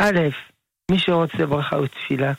[0.00, 0.18] א',
[0.90, 2.32] מי שרוצה ברכה ותפילה,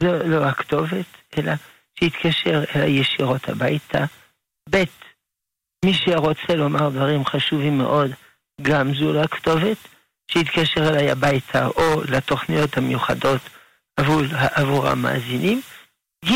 [0.00, 1.06] זו לא הכתובת,
[1.38, 1.52] אלא
[1.98, 4.04] שיתקשר אליי ישירות הביתה.
[4.70, 4.84] ב',
[5.84, 8.10] מי שרוצה לומר דברים חשובים מאוד,
[8.62, 9.76] גם זו לא הכתובת,
[10.30, 13.40] שיתקשר אליי הביתה או לתוכניות המיוחדות
[13.96, 14.20] עבור,
[14.54, 15.60] עבור המאזינים.
[16.24, 16.30] ג',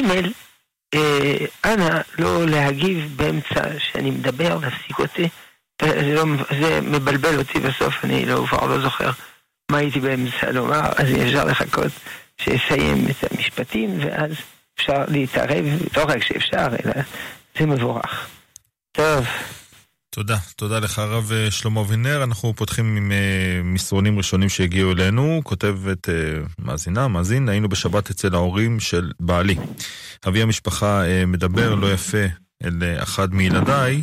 [0.94, 5.28] אה, אנא לא להגיב באמצע שאני מדבר, להפסיק אותי.
[5.82, 6.24] זה, לא,
[6.60, 9.10] זה מבלבל אותי בסוף, אני לא, כבר לא זוכר
[9.70, 11.92] מה הייתי באמצע לומר, אז אפשר לחכות
[12.44, 14.30] שיסיים את המשפטים, ואז
[14.80, 15.64] אפשר להתערב,
[15.96, 16.92] לא רק שאפשר, אלא
[17.58, 18.28] זה מבורך.
[18.92, 19.26] טוב.
[20.14, 22.24] תודה, תודה לך הרב אה, שלמה אבינר.
[22.24, 25.40] אנחנו פותחים עם uh, מסרונים ראשונים שהגיעו אלינו.
[25.44, 26.12] כותבת uh,
[26.58, 29.56] מאזינה, מאזין, היינו בשבת אצל ההורים של בעלי.
[30.28, 32.24] אבי המשפחה מדבר לא יפה
[32.64, 34.02] אל אחד מילדיי,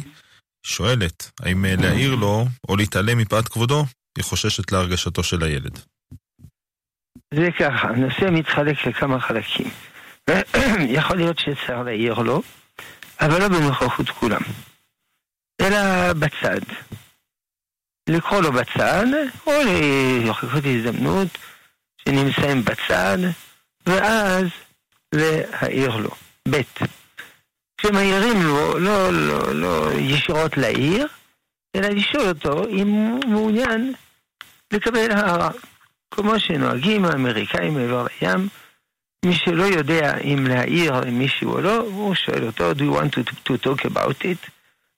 [0.65, 3.85] שואלת, האם להעיר לו או להתעלם מפאת כבודו,
[4.17, 5.79] היא חוששת להרגשתו של הילד.
[7.33, 9.69] זה ככה, הנושא מתחלק לכמה חלקים.
[10.97, 12.41] יכול להיות שצריך להעיר לו,
[13.21, 14.41] אבל לא בנוכחות כולם,
[15.61, 16.59] אלא בצד.
[18.09, 19.05] לקרוא לו בצד,
[19.47, 19.51] או
[20.25, 21.27] לחכות הזדמנות
[21.97, 23.17] שנמצאים בצד,
[23.85, 24.45] ואז
[25.15, 26.09] להעיר לו.
[26.49, 26.61] ב'
[27.77, 31.07] כשמעירים לו, לא, לא, לא ישירות לעיר,
[31.75, 33.93] אלא לשאול אותו אם הוא מעוניין
[34.73, 35.51] לקבל הערה.
[36.17, 38.47] כמו שנוהגים האמריקאים מעבר לים,
[39.25, 43.49] מי שלא יודע אם להעיר למישהו או לא, הוא שואל אותו, do you want to,
[43.49, 44.49] to talk about it?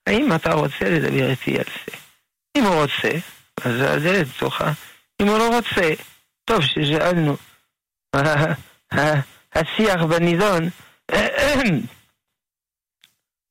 [0.07, 1.97] האם אתה רוצה לדבר איתי על זה?
[2.57, 3.11] אם הוא רוצה,
[3.61, 4.71] אז הדלת פתוחה.
[5.21, 5.93] אם הוא לא רוצה,
[6.45, 7.37] טוב ששאלנו.
[9.55, 10.69] השיח בנידון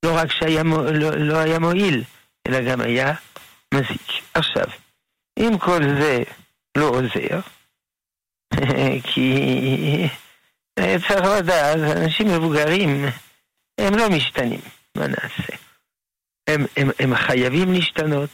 [0.05, 2.03] לא רק שהיה לא, לא היה מועיל,
[2.49, 3.15] אלא גם היה
[3.75, 4.09] מזיק.
[4.35, 4.65] עכשיו,
[5.39, 6.23] אם כל זה
[6.79, 7.41] לא עוזר,
[9.13, 10.09] כי
[11.09, 13.05] צריך לדעת, אנשים מבוגרים,
[13.81, 14.61] הם לא משתנים,
[14.97, 15.57] מה נעשה?
[16.49, 18.31] הם, הם, הם חייבים להשתנות,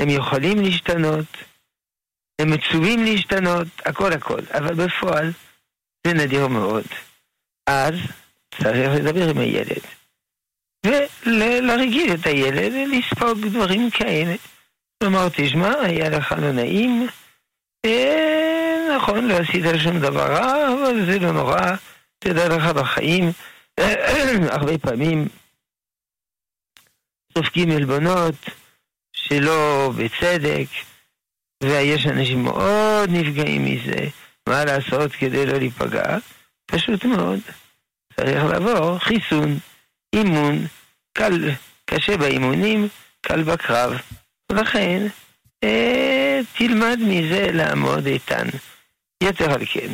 [0.00, 1.26] הם יכולים להשתנות,
[2.38, 5.32] הם מצווים להשתנות, הכל הכל, אבל בפועל
[6.06, 6.84] זה נדיר מאוד.
[7.66, 7.94] אז
[8.54, 9.82] צריך לדבר עם הילד,
[10.86, 14.34] ולהרגיל את הילד לספוג דברים כאלה.
[15.02, 17.06] כלומר, תשמע, היה לך לא נעים,
[17.86, 18.41] אה,
[18.96, 21.60] נכון, לא עשית שום דבר רע, אבל זה לא נורא,
[22.18, 23.32] תדע לך בחיים,
[24.56, 25.28] הרבה פעמים
[27.38, 28.34] סופגים עלבונות
[29.12, 30.66] שלא בצדק,
[31.62, 34.08] ויש אנשים מאוד נפגעים מזה,
[34.48, 36.18] מה לעשות כדי לא להיפגע?
[36.66, 37.40] פשוט מאוד.
[38.16, 39.58] צריך לעבור חיסון,
[40.14, 40.66] אימון,
[41.12, 41.50] קל,
[41.84, 42.88] קשה באימונים,
[43.20, 44.00] קל בקרב.
[44.52, 45.06] ולכן,
[45.64, 48.46] אה, תלמד מזה לעמוד איתן.
[49.22, 49.88] יתר על כן,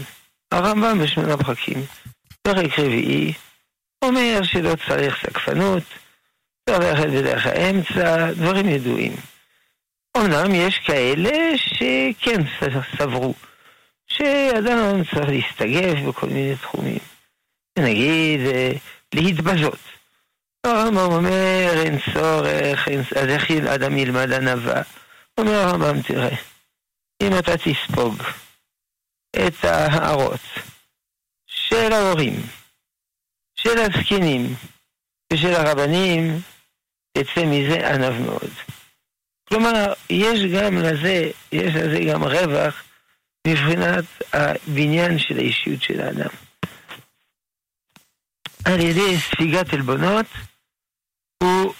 [0.52, 1.82] הרמב"ם בשמונה פרקים,
[2.42, 3.32] פרק רביעי,
[4.04, 5.82] אומר שלא צריך סקפנות,
[6.68, 9.12] צריך ללכת בדרך האמצע, דברים ידועים.
[10.16, 12.42] אמנם יש כאלה שכן
[12.98, 13.34] סברו
[14.06, 16.98] שאדם צריך להסתגף בכל מיני תחומים.
[17.78, 18.70] נגיד, אה,
[19.14, 19.78] להתבזות.
[20.64, 23.00] הרמב"ם אומר, אין צורך, אין...
[23.00, 24.82] אז איך אדם ילמד ענווה?
[25.38, 26.36] אומר הרמב"ם, תראה,
[27.22, 28.22] אם אתה תספוג
[29.46, 30.40] את ההערות
[31.46, 32.42] של ההורים,
[33.56, 34.54] של הזקנים
[35.32, 36.40] ושל הרבנים,
[37.12, 38.50] תצא מזה ענב מאוד.
[39.48, 42.84] כלומר, יש גם לזה, יש לזה גם רווח
[43.46, 46.30] מבחינת הבניין של האישיות של האדם.
[48.64, 50.26] על ידי ספיגת עלבונות,
[51.42, 51.74] הוא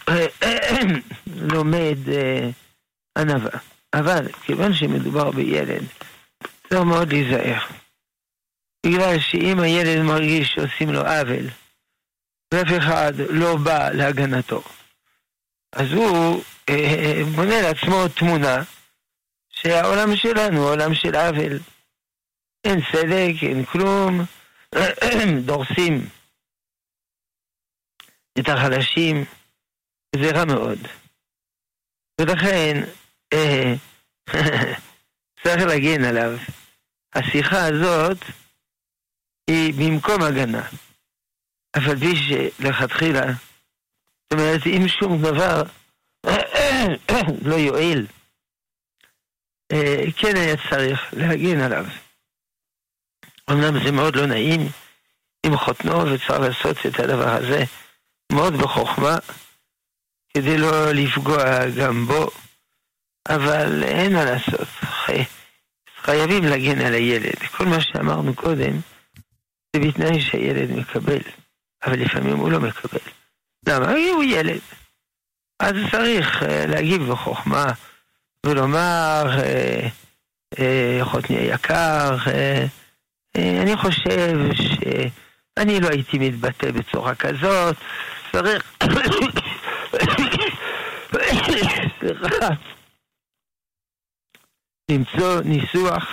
[1.52, 2.49] לומד אה,
[3.19, 3.58] ענווה.
[3.94, 5.84] אבל כיוון שמדובר בילד,
[6.69, 7.61] צריך מאוד להיזהר.
[8.87, 11.47] בגלל שאם הילד מרגיש שעושים לו עוול,
[12.55, 14.62] ואף אחד לא בא להגנתו,
[15.73, 18.56] אז הוא אה, בונה לעצמו תמונה
[19.50, 21.59] שהעולם שלנו הוא עולם של עוול.
[22.65, 24.20] אין צדק, אין כלום,
[25.47, 26.09] דורסים
[28.38, 29.25] את החלשים,
[30.17, 30.79] זה רע מאוד.
[32.20, 32.82] ולכן,
[33.32, 33.75] אה,
[35.43, 36.57] צריך להגן עליו.
[37.14, 38.19] השיחה הזאת
[39.46, 40.69] היא במקום הגנה.
[41.76, 45.62] אף על פי שלכתחילה, זאת אומרת, אם שום דבר
[47.49, 48.06] לא יועיל,
[49.72, 51.84] אה, כן היה צריך להגן עליו.
[53.50, 54.60] אמנם זה מאוד לא נעים
[55.46, 57.64] עם חותנו, וצריך לעשות את הדבר הזה
[58.32, 59.16] מאוד בחוכמה,
[60.34, 62.31] כדי לא לפגוע גם בו,
[63.28, 64.69] אבל אין מה לעשות.
[66.10, 67.38] חייבים להגן על הילד.
[67.56, 68.81] כל מה שאמרנו קודם,
[69.76, 71.19] זה בתנאי שהילד מקבל,
[71.84, 72.99] אבל לפעמים הוא לא מקבל.
[73.69, 73.90] למה?
[73.90, 74.60] הוא ילד.
[75.60, 77.66] אז צריך אה, להגיב בחוכמה
[78.46, 79.88] ולומר, אה,
[80.58, 82.16] אה, חותני היקר,
[83.34, 87.76] אני חושב שאני לא הייתי מתבטא בצורה כזאת,
[88.32, 88.76] צריך...
[92.00, 92.78] סליחה.
[94.90, 96.05] למצוא ניסוח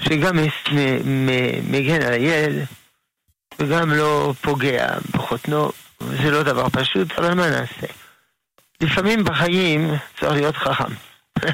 [0.00, 0.38] שגם
[1.70, 2.66] מגן על הילד
[3.58, 5.70] וגם לא פוגע בחותנו,
[6.00, 7.86] זה לא דבר פשוט, אבל מה נעשה?
[8.80, 10.94] לפעמים בחיים צריך להיות חכם.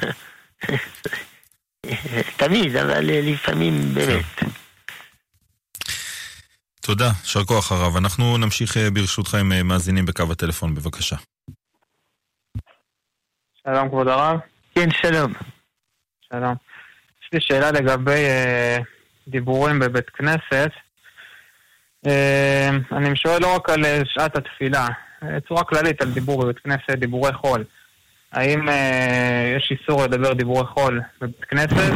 [2.37, 4.43] תמיד, אבל לפעמים באמת.
[6.81, 7.97] תודה, יישר כוח הרב.
[7.97, 11.17] אנחנו נמשיך אה, ברשותך עם אה, מאזינים בקו הטלפון, בבקשה.
[13.65, 14.52] שלום כבוד הרב.
[14.75, 15.33] כן, שלום.
[16.33, 16.55] שלום.
[17.23, 18.79] יש לי שאלה לגבי אה,
[19.29, 20.71] דיבורים בבית כנסת.
[22.07, 24.89] אה, אני שואל לא רק על אה, שעת התפילה,
[25.23, 27.65] אה, צורה כללית על דיבור בבית כנסת, דיבורי חול.
[28.33, 31.93] האם אה, יש איסור לדבר דיבורי חול בבית כנסת?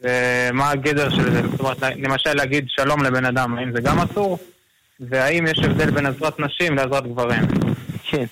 [0.00, 1.48] ומה הגדר של זה?
[1.48, 4.38] זאת אומרת, למשל להגיד שלום לבן אדם, האם זה גם אסור?
[5.00, 7.42] והאם יש הבדל בין עזרת נשים לעזרת גברים?
[8.02, 8.24] כן,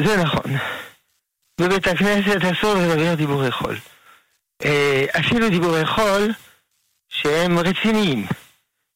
[0.00, 0.52] זה נכון.
[1.60, 3.76] בבית הכנסת אסור לדבר דיבורי חול.
[4.64, 6.32] אה, אפילו דיבורי חול
[7.08, 8.26] שהם רציניים.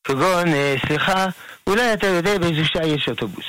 [0.05, 1.27] כגון, אה, סליחה,
[1.67, 3.47] אולי אתה יודע באיזו שעה יש אוטובוס.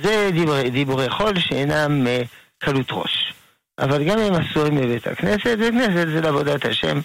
[0.00, 2.26] זה דיבורי, דיבורי חול שאינם uh,
[2.58, 3.32] קלות ראש.
[3.78, 7.00] אבל גם הם אסורים בבית הכנסת, בית כנסת זה לעבודת השם,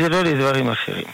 [0.00, 1.06] זה לא לדברים אחרים.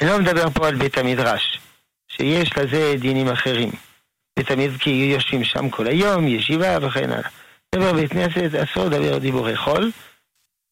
[0.00, 1.60] אני לא מדבר פה על בית המדרש,
[2.08, 3.70] שיש לזה דינים אחרים.
[4.36, 7.28] בית המדרש, כי יושבים שם כל היום, ישיבה וכן הלאה.
[7.74, 9.90] דבר בית כנסת אסור לדבר דיבורי חול,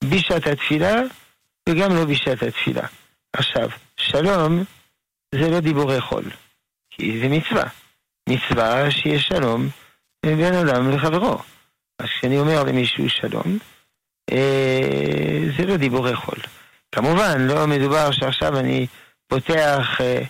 [0.05, 0.94] בשעת התפילה
[1.69, 2.87] וגם לא בשעת התפילה.
[3.32, 4.64] עכשיו, שלום
[5.35, 6.25] זה לא דיבורי חול,
[6.91, 7.64] כי זה מצווה.
[8.29, 9.69] מצווה שיש שלום
[10.26, 11.38] בין אדם לחברו.
[11.99, 13.58] אז כשאני אומר למישהו שלום,
[14.32, 16.38] אה, זה לא דיבורי חול.
[16.93, 18.87] כמובן, לא מדובר שעכשיו אני
[19.29, 20.20] פותח אה,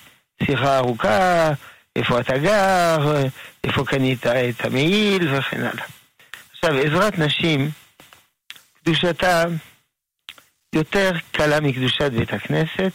[0.43, 1.50] שיחה ארוכה,
[1.96, 3.17] איפה אתה גר,
[3.64, 6.00] איפה קנית את המעיל וכן הלאה.
[6.62, 7.70] עכשיו, עזרת נשים,
[8.82, 9.44] קדושתה
[10.74, 12.92] יותר קלה מקדושת בית הכנסת,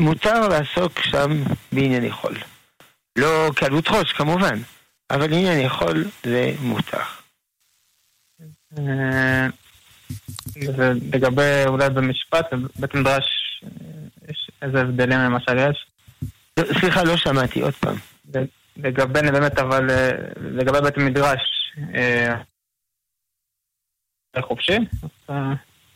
[0.00, 2.34] מותר לעסוק שם בענייני חול.
[3.18, 4.58] לא קלות ראש כמובן,
[5.10, 7.02] אבל ענייני חול זה מותר.
[8.78, 9.46] אה,
[11.12, 12.46] לגבי אולי במשפט,
[12.78, 13.24] בית מדרש,
[14.28, 15.86] יש איזה הבדלים למשל יש?
[16.80, 17.96] סליחה, לא שמעתי, עוד פעם.
[18.76, 21.40] לגבי, באמת, אבל אה, לגבי בית מדרש,
[21.94, 22.34] אה,
[24.40, 24.78] חופשי?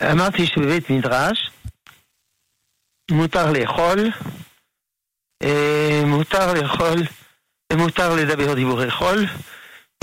[0.02, 1.50] אמרתי שבבית מדרש
[3.10, 3.98] מותר לאכול,
[5.42, 6.98] אה, מותר לאכול,
[7.72, 9.26] מותר לדבר דיבורי חול,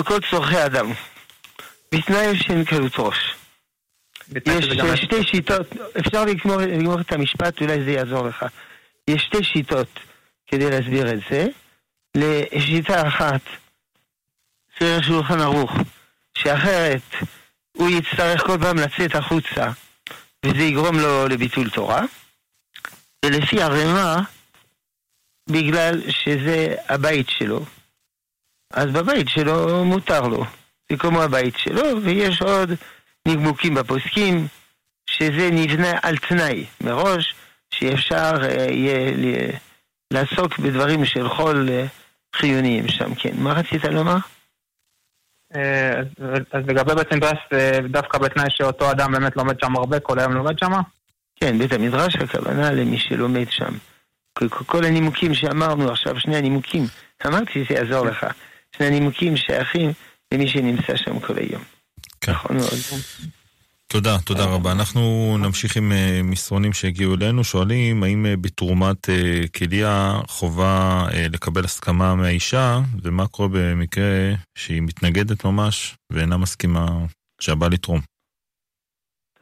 [0.01, 0.91] וכל צורכי אדם,
[1.91, 3.35] בתנאי שאין קלות ראש.
[4.45, 5.67] יש שתי שיטות,
[5.99, 8.45] אפשר לגמור, לגמור את המשפט, אולי זה יעזור לך.
[9.07, 9.99] יש שתי שיטות
[10.47, 11.47] כדי להסביר את זה.
[12.15, 13.41] לשיטה אחת,
[14.79, 15.71] סביב שולחן ערוך,
[16.37, 17.01] שאחרת
[17.79, 19.71] הוא יצטרך כל פעם לצאת החוצה,
[20.45, 22.01] וזה יגרום לו לביטול תורה.
[23.25, 24.19] ולפי הרמ"א,
[25.49, 27.65] בגלל שזה הבית שלו,
[28.73, 30.45] אז בבית שלו מותר לו.
[30.91, 32.69] זה כמו הבית שלו, ויש עוד
[33.25, 34.47] נימוקים בפוסקים,
[35.09, 37.35] שזה נבנה על תנאי מראש,
[37.73, 39.11] שאפשר uh, יהיה
[40.13, 43.33] לעסוק בדברים של חול uh, חיוניים שם, כן.
[43.35, 44.17] מה רצית לומר?
[45.55, 45.99] אה,
[46.51, 47.37] אז לגבי בית מדרש,
[47.89, 50.71] דווקא בתנאי שאותו אדם באמת לומד שם הרבה, כל היום לומד שם?
[51.35, 53.73] כן, בית המדרש הכוונה למי שלומד שם.
[54.65, 56.85] כל הנימוקים שאמרנו עכשיו, שני הנימוקים,
[57.27, 58.25] אמרתי זה יעזור לך.
[58.75, 59.91] שני הנימוקים שייכים
[60.33, 61.63] למי שנמצא שם כל היום.
[62.21, 62.31] כן.
[62.31, 62.73] נכון מאוד.
[63.91, 64.71] תודה, תודה רבה.
[64.71, 71.65] אנחנו נמשיך עם אה, מסרונים שהגיעו אלינו, שואלים האם אה, בתרומת אה, כליה חובה לקבל
[71.65, 76.87] הסכמה מהאישה, ומה קורה במקרה שהיא מתנגדת ממש ואינה מסכימה
[77.41, 78.01] שהבא לתרום.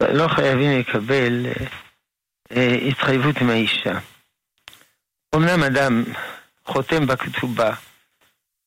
[0.00, 1.46] לא חייבים לקבל
[2.88, 3.98] התחייבות מהאישה.
[5.34, 6.04] אמנם אדם
[6.64, 7.74] חותם בכתובה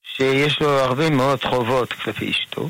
[0.04, 2.70] שיש לו הרבה מאוד חובות כלפי אשתו,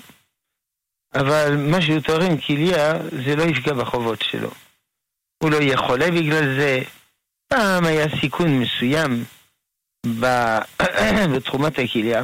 [1.13, 2.93] אבל מה שהוא תורם כליה,
[3.25, 4.51] זה לא יפגע בחובות שלו.
[5.43, 6.79] הוא לא יהיה חולה בגלל זה.
[7.47, 9.23] פעם היה סיכון מסוים
[11.35, 12.21] בתחומת הכליה.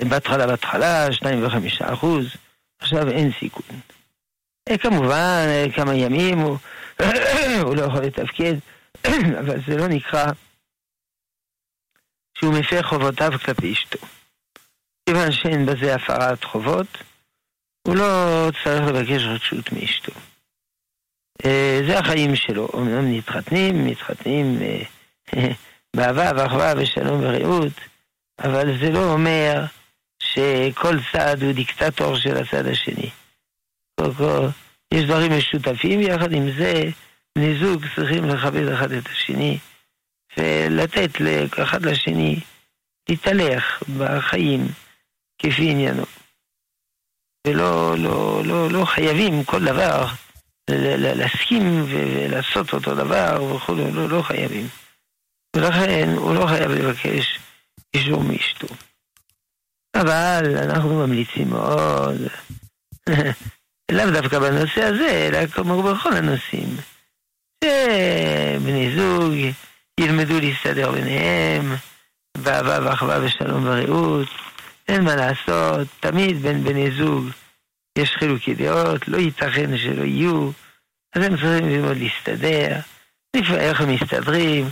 [0.00, 1.44] בהתחלה, בהתחלה, 2
[1.82, 2.26] אחוז,
[2.78, 3.80] עכשיו אין סיכון.
[4.68, 6.56] אה, כמובן, אה, כמה ימים הוא,
[7.64, 8.54] הוא לא יכול לתפקד,
[9.40, 10.26] אבל זה לא נקרא
[12.38, 14.15] שהוא מפר חובותיו כלפי אשתו.
[15.08, 16.86] כיוון שאין בזה הפרת חובות,
[17.86, 20.12] הוא לא צריך לבקש רשות מאשתו.
[21.44, 22.68] אה, זה החיים שלו.
[22.74, 24.82] אמנם מתחתנים, מתחתנים אה,
[25.96, 27.72] באהבה ואחווה ושלום ורעות,
[28.38, 29.64] אבל זה לא אומר
[30.22, 33.10] שכל צד הוא דיקטטור של הצד השני.
[34.94, 36.82] יש דברים משותפים, יחד עם זה
[37.38, 39.58] בני זוג צריכים לכבד אחד את השני
[40.36, 41.10] ולתת
[41.62, 42.40] אחד לשני
[43.08, 44.66] להתהלך בחיים.
[45.38, 46.04] כפי עניינו.
[47.46, 50.06] ולא לא, לא, לא חייבים כל דבר
[50.70, 54.68] להסכים ולעשות אותו דבר וכו', לא, לא חייבים.
[55.56, 57.38] ולכן הוא לא חייב לבקש
[57.94, 58.66] אישור מאשתו.
[59.96, 62.20] אבל אנחנו ממליצים מאוד,
[63.92, 66.76] לאו דווקא בנושא הזה, אלא כמו בכל הנושאים,
[67.64, 69.32] שבני זוג
[70.00, 71.74] ילמדו להסתדר ביניהם,
[72.38, 74.28] באהבה ואחווה ושלום ורעות,
[74.88, 77.24] אין מה לעשות, תמיד בין בני זוג.
[77.98, 80.50] יש חילוקי דעות, לא ייתכן שלא יהיו,
[81.14, 82.80] אז הם צריכים ללמוד להסתדר,
[83.36, 84.68] לפעמים איך הם מסתדרים,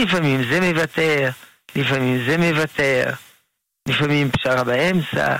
[0.00, 1.30] לפעמים זה מוותר,
[1.76, 3.10] לפעמים זה מוותר,
[3.88, 5.36] לפעמים פשרה באמצע,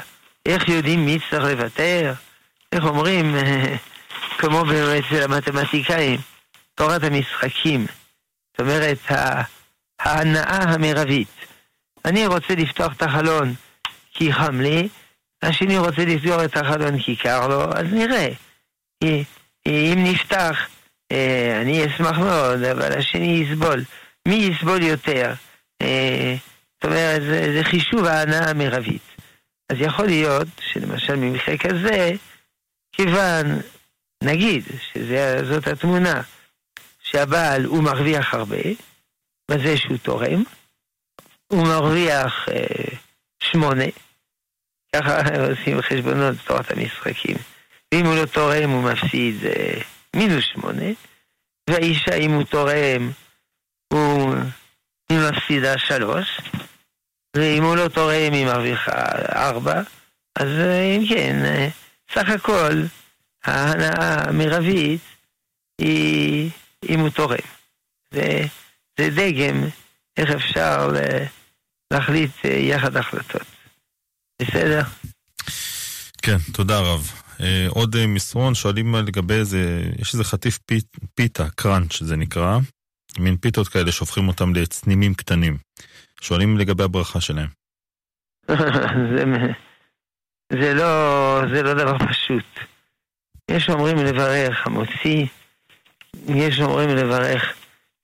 [0.47, 2.13] איך יודעים מי צריך לוותר,
[2.73, 3.37] איך אומרים,
[4.39, 4.63] כמו
[4.99, 6.21] אצל המתמטיקאים,
[6.75, 7.87] תורת המשחקים,
[8.51, 8.99] זאת אומרת,
[10.01, 11.29] ההנאה המרבית.
[12.05, 13.55] אני רוצה לפתוח את החלון,
[14.19, 14.89] כי חם לי,
[15.43, 18.29] השני רוצה לסגור את החלון כי קר לו, אז נראה.
[19.67, 20.69] אם נפתח,
[21.13, 23.85] אה, אני אשמח מאוד, אבל השני יסבול.
[24.29, 25.35] מי יסבול יותר?
[25.83, 26.35] אה,
[26.75, 29.03] זאת אומרת, זה, זה חישוב ההנאה המרבית.
[29.73, 32.11] אז יכול להיות שלמשל במקרה כזה,
[32.93, 33.47] כיוון,
[34.25, 36.21] נגיד, שזאת התמונה,
[37.03, 38.63] שהבעל הוא מרוויח הרבה,
[39.51, 40.43] בזה שהוא תורם,
[41.47, 42.97] הוא מרוויח אה,
[43.43, 43.85] שמונה,
[44.97, 45.19] ככה
[45.51, 47.37] עושים חשבונות בתורת המשחקים.
[47.95, 49.81] ואם הוא לא תורם הוא מפסיד אה,
[50.17, 50.87] מינוס שמונה,
[51.71, 53.11] והאישה אם הוא תורם
[53.93, 54.35] הוא...
[55.09, 56.41] היא מפסידה שלוש,
[57.37, 58.93] ואם הוא לא תורם היא מרוויחה
[59.35, 59.81] ארבע,
[60.39, 61.69] אז אה, אם כן, אה,
[62.15, 62.83] סך הכל
[63.45, 65.01] ההנאה המרבית
[65.81, 66.51] היא
[66.89, 67.37] אם הוא תורם.
[68.15, 68.43] זה,
[68.99, 69.65] זה דגם
[70.17, 70.91] איך אפשר
[71.93, 73.58] להחליט יחד החלטות.
[74.43, 74.83] בסדר.
[76.23, 77.13] כן, תודה רב.
[77.41, 82.59] אה, עוד אה, מסרון, שואלים לגבי איזה, יש איזה חטיף פית, פיתה, קראנץ' זה נקרא,
[83.19, 85.59] מין פיתות כאלה שהופכים אותם לצנימים קטנים.
[86.21, 87.49] שואלים לגבי הברכה שלהם.
[89.11, 89.25] זה,
[90.53, 92.45] זה, לא, זה לא דבר פשוט.
[93.51, 95.27] יש אומרים לברך המוציא,
[96.29, 97.55] יש אומרים לברך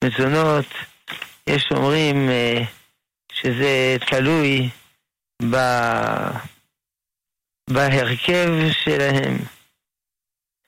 [0.05, 0.67] מזונות,
[1.47, 2.63] יש אומרים אה,
[3.33, 4.69] שזה תלוי
[5.43, 5.57] ב...
[7.71, 8.49] בהרכב
[8.85, 9.37] שלהם.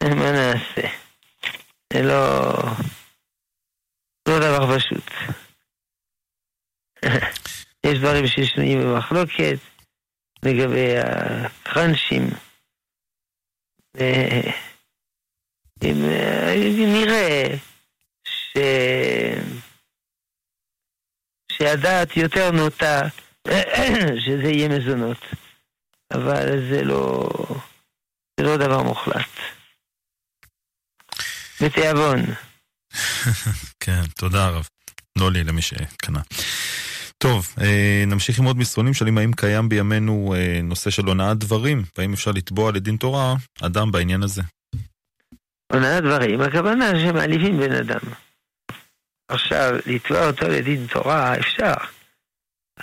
[0.03, 0.89] מה נעשה?
[1.93, 2.53] זה לא...
[4.29, 5.11] לא דבר פשוט.
[7.87, 9.59] יש דברים ששנויים במחלוקת
[10.43, 12.31] לגבי הקראנצ'ים.
[15.83, 17.57] אם נראה
[18.25, 18.59] ש...
[21.53, 23.01] שהדעת יותר נוטה
[24.25, 25.19] שזה יהיה מזונות.
[26.13, 27.29] אבל זה לא,
[28.41, 29.31] זה לא דבר מוחלט.
[31.61, 32.21] בתיאבון.
[33.85, 34.69] כן, תודה רב.
[35.19, 36.21] לא לי, למי שקנה.
[37.19, 41.83] טוב, אה, נמשיך עם עוד מסרונים שואלים האם קיים בימינו אה, נושא של הונאת דברים,
[41.99, 44.43] והאם אפשר לתבוע לדין תורה אדם בעניין הזה.
[45.73, 48.01] הונאת דברים, הכוונה שמעליבים בן אדם.
[49.29, 51.96] עכשיו, לתבוע אותו לדין תורה אפשר.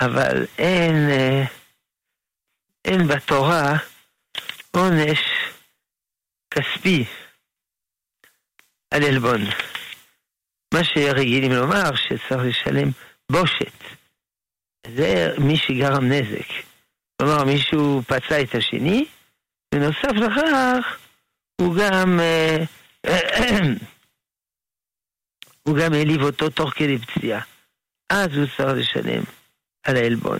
[0.02, 1.44] אבל אין, אה,
[2.86, 3.78] אין בתורה
[4.72, 5.20] עונש
[6.52, 7.06] כספי
[8.92, 9.42] על עלבון.
[10.74, 12.90] מה שרגילים לומר שצריך לשלם
[13.32, 13.84] בושת.
[14.88, 16.50] זה מי שגרם נזק.
[17.22, 19.06] כלומר, מישהו פצע את השני,
[19.76, 21.00] ונוסף לכך,
[21.62, 22.58] הוא גם, אה,
[25.68, 27.42] הוא גם העליב אותו תוך כדי פציעה.
[28.10, 29.24] אז הוא צריך לשלם
[29.84, 30.40] על העלבון.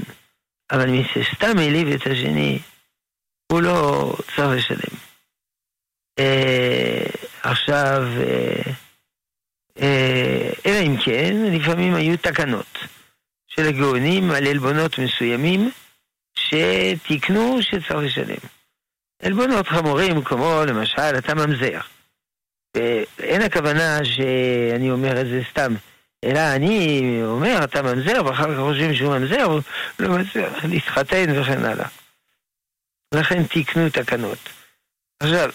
[0.71, 2.59] אבל מי שסתם העליב את השני,
[3.51, 4.97] הוא לא צריך לשלם.
[6.19, 7.05] אה,
[7.43, 8.71] עכשיו, אה,
[9.81, 12.77] אה, אלא אם כן, לפעמים היו תקנות
[13.47, 15.71] של הגאונים על עלבונות מסוימים
[16.35, 18.50] שתיקנו שצריך לשלם.
[19.21, 21.79] עלבונות חמורים כמו למשל אתה ממזר.
[23.19, 25.73] אין הכוונה שאני אומר את זה סתם,
[26.23, 29.61] אלא אני אומר אתה ממזר ואחר כך חושבים שהוא ממזר, הוא
[29.99, 31.87] לא ממזר, להתחתן וכן הלאה.
[33.13, 34.37] לכן תיקנו תקנות.
[35.19, 35.49] עכשיו,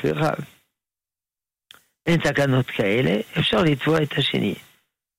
[0.00, 0.30] סליחה,
[2.06, 4.54] אין תקנות כאלה, אפשר לתבוע את השני.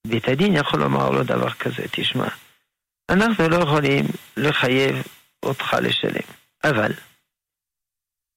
[0.07, 2.27] בית הדין יכול לומר לו דבר כזה, תשמע,
[3.09, 4.05] אנחנו לא יכולים
[4.38, 4.95] לחייב
[5.43, 6.27] אותך לשלם,
[6.63, 6.91] אבל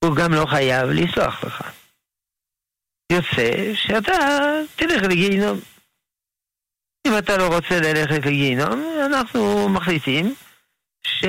[0.05, 1.78] הוא גם לא חייב לסלוח לך.
[3.13, 4.13] יוצא שאתה
[4.77, 5.61] תלך לגיהינום.
[7.07, 10.35] אם אתה לא רוצה ללכת לגיהינום, אנחנו מחליטים
[11.07, 11.25] ש...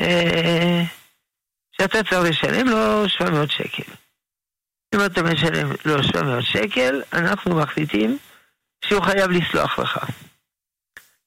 [0.00, 0.82] אה,
[1.72, 3.92] שאתה צריך לשלם לו 700 שקל.
[4.94, 8.18] אם אתה משלם לו 700 שקל, אנחנו מחליטים
[8.84, 9.98] שהוא חייב לסלוח לך.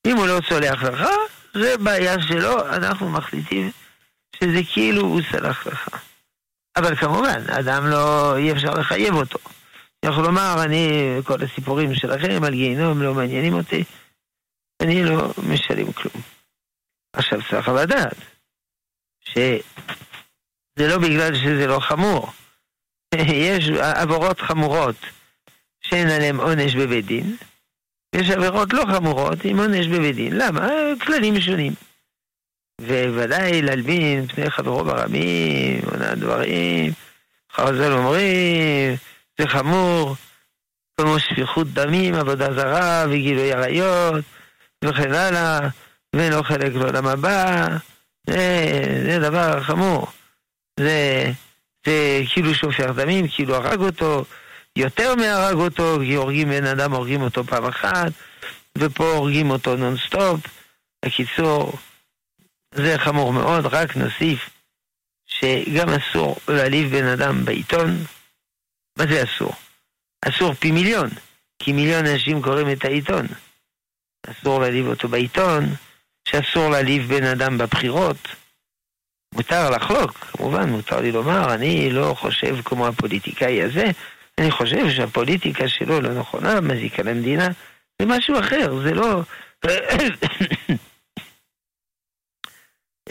[0.08, 1.08] אם הוא לא סולח לך,
[1.54, 3.72] זה בעיה שלו, אנחנו מחליטים
[4.36, 6.09] שזה כאילו הוא סלח לך.
[6.80, 9.40] אבל כמובן, אדם לא, אי אפשר לחייב אותו.
[10.06, 10.90] יכול לומר, אני,
[11.24, 13.84] כל הסיפורים שלכם על גיהינום לא מעניינים אותי,
[14.82, 16.24] אני לא משלם כלום.
[17.14, 18.18] עכשיו צריך לדעת
[19.20, 22.32] שזה לא בגלל שזה לא חמור.
[23.50, 24.96] יש עבירות חמורות
[25.82, 27.36] שאין עליהן עונש בבית דין,
[28.16, 30.38] יש עבירות לא חמורות עם עונש בבית דין.
[30.38, 30.68] למה?
[31.06, 31.74] כללים שונים.
[32.88, 36.94] וודאי להלבין פני חברו ברבים, עונה דברים,
[37.52, 38.96] חרזל אומרים,
[39.40, 40.16] זה חמור,
[41.02, 44.26] כמו שפיכות דמים, עבודה זרה וגילוי עריות
[44.86, 45.60] וכן הלאה,
[46.16, 47.68] ואין לו חלק לעולם הבא,
[48.30, 48.38] זה,
[49.06, 50.08] זה דבר חמור.
[50.80, 51.26] זה,
[51.86, 54.26] זה כאילו שופך דמים, כאילו הרג אותו,
[54.76, 58.12] יותר מהרג אותו, כי הורגים בן אדם, הורגים אותו פעם אחת,
[58.78, 60.40] ופה הורגים אותו נונסטופ.
[61.06, 61.74] בקיצור,
[62.72, 64.50] זה חמור מאוד, רק נוסיף
[65.26, 67.98] שגם אסור להעליב בן אדם בעיתון.
[68.98, 69.54] מה זה אסור?
[70.22, 71.10] אסור פי מיליון,
[71.60, 73.28] כי מיליון אנשים קוראים את העיתון.
[74.28, 75.66] אסור להעליב אותו בעיתון,
[76.28, 78.28] שאסור להעליב בן אדם בבחירות.
[79.34, 83.86] מותר לחלוק, כמובן, מותר לי לומר, אני לא חושב כמו הפוליטיקאי הזה,
[84.38, 87.48] אני חושב שהפוליטיקה שלו לא נכונה, מזיקה למדינה,
[88.02, 89.22] זה משהו אחר, זה לא...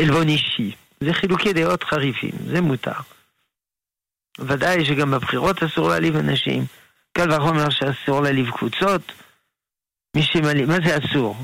[0.01, 0.75] עלבון אישי.
[1.01, 3.01] זה חילוקי דעות חריפים, זה מותר.
[4.39, 6.65] ודאי שגם בבחירות אסור להעליב אנשים.
[7.13, 9.13] קל וחומר שאסור להעליב קבוצות.
[10.17, 11.37] מי שמעליב, מה זה אסור?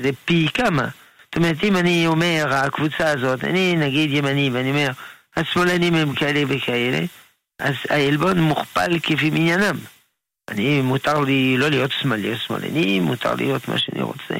[0.00, 0.88] זה פי כמה.
[1.24, 4.90] זאת אומרת, אם אני אומר, הקבוצה הזאת, אני נגיד ימני, ואני אומר,
[5.36, 7.00] השמאלנים הם כאלה וכאלה,
[7.58, 9.76] אז העלבון מוכפל כפי מניינם.
[10.48, 14.34] אני, מותר לי לא להיות שמאלי או שמאלני, מותר להיות מה שאני רוצה,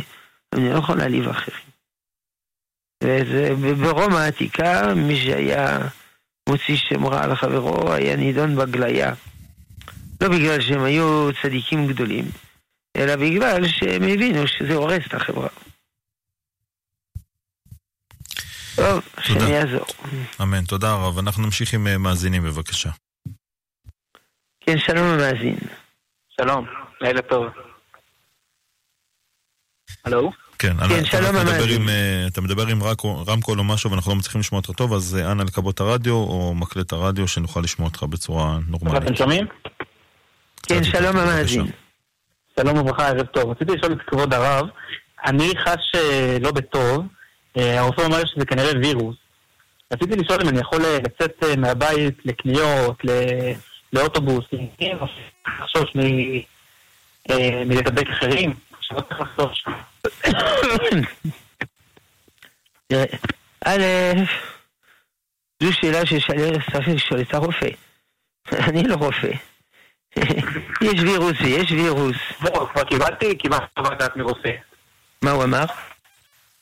[0.54, 1.69] אני לא יכול להעליב אחרים.
[3.04, 5.78] וברומא העתיקה, מי שהיה
[6.48, 9.12] מוציא שם רע על חברו, היה נידון בגליה.
[10.20, 12.24] לא בגלל שהם היו צדיקים גדולים,
[12.96, 15.48] אלא בגלל שהם הבינו שזה הורס את החברה.
[18.76, 19.86] טוב, שאני אעזור.
[20.42, 21.18] אמן, תודה רב.
[21.18, 22.90] אנחנו נמשיך עם אה, מאזינים בבקשה.
[24.60, 25.56] כן, שלום המאזין.
[26.28, 26.66] שלום,
[27.00, 27.46] לילה טוב.
[30.04, 30.32] הלו?
[30.60, 31.82] כן, כן, אתה שלום, מדבר המאזין.
[31.82, 34.92] עם, אה, אתה מדבר עם רק- רמקול או משהו ואנחנו לא מצליחים לשמוע אותך טוב,
[34.92, 39.02] אז אה, אנא לכבות הרדיו או מקלט הרדיו שנוכל לשמוע אותך בצורה נורמלית.
[39.02, 39.46] אתם שומעים?
[40.66, 41.16] כן, שלום.
[41.16, 41.66] המאזין.
[42.60, 43.50] שלום וברכה, ערב טוב.
[43.50, 44.66] רציתי לשאול את כבוד הרב,
[45.26, 47.06] אני חש אה, לא בטוב,
[47.56, 49.16] אה, הרופא אומר שזה כנראה וירוס.
[49.92, 53.52] רציתי לשאול אם אני יכול אה, לצאת אה, מהבית לקניות, ל-
[53.92, 54.44] לאוטובוס,
[55.46, 55.96] לחשוש
[57.30, 58.54] אה, מלדבק אחרים.
[62.86, 63.04] תראה,
[63.64, 63.82] א',
[65.62, 67.68] זו שאלה שצריך לשאול את הרופא.
[68.52, 69.30] אני לא רופא.
[70.82, 72.16] יש וירוס ויש וירוס.
[72.40, 74.50] בואו, כבר קיבלתי, קיבלתי חוות דעת מרופא.
[75.22, 75.64] מה הוא אמר?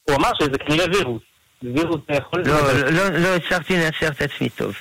[0.03, 1.23] הוא אמר שזה כנראה וירוס.
[1.63, 2.43] וירוס יכול...
[2.47, 4.77] לא, לא, לא, לא הצלחתי לנסח את עצמי טוב.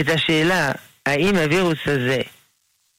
[0.00, 0.72] את השאלה,
[1.06, 2.20] האם הווירוס הזה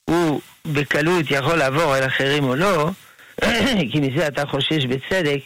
[0.09, 2.89] הוא בקלות יכול לעבור על אחרים או לא,
[3.91, 5.39] כי מזה אתה חושש בצדק,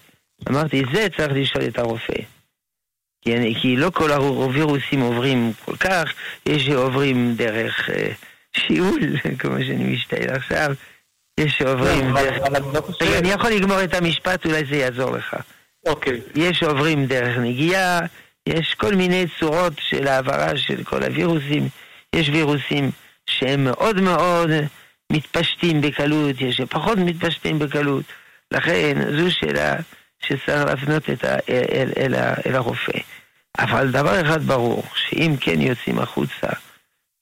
[0.49, 2.21] אמרתי, זה צריך לשאול את הרופא.
[3.21, 6.13] כי, אני, כי לא כל הווירוסים עוברים כל כך,
[6.45, 8.11] יש שעוברים דרך אה,
[8.57, 9.01] שיעול,
[9.39, 10.73] כמו שאני משתעל עכשיו,
[11.39, 12.35] יש שעוברים דרך...
[13.01, 15.35] רגע, אני יכול לגמור את המשפט, אולי זה יעזור לך.
[15.85, 16.21] אוקיי.
[16.35, 17.99] יש שעוברים דרך נגיעה,
[18.49, 21.69] יש כל מיני צורות של העברה של כל הווירוסים.
[22.15, 22.91] יש וירוסים
[23.29, 24.49] שהם מאוד מאוד
[25.11, 28.05] מתפשטים בקלות, יש שפחות מתפשטים בקלות.
[28.51, 29.75] לכן זו שאלה
[30.19, 32.15] שצריך להפנות את ה, אל, אל, אל,
[32.45, 32.99] אל הרופא.
[33.59, 36.47] אבל דבר אחד ברור, שאם כן יוצאים החוצה,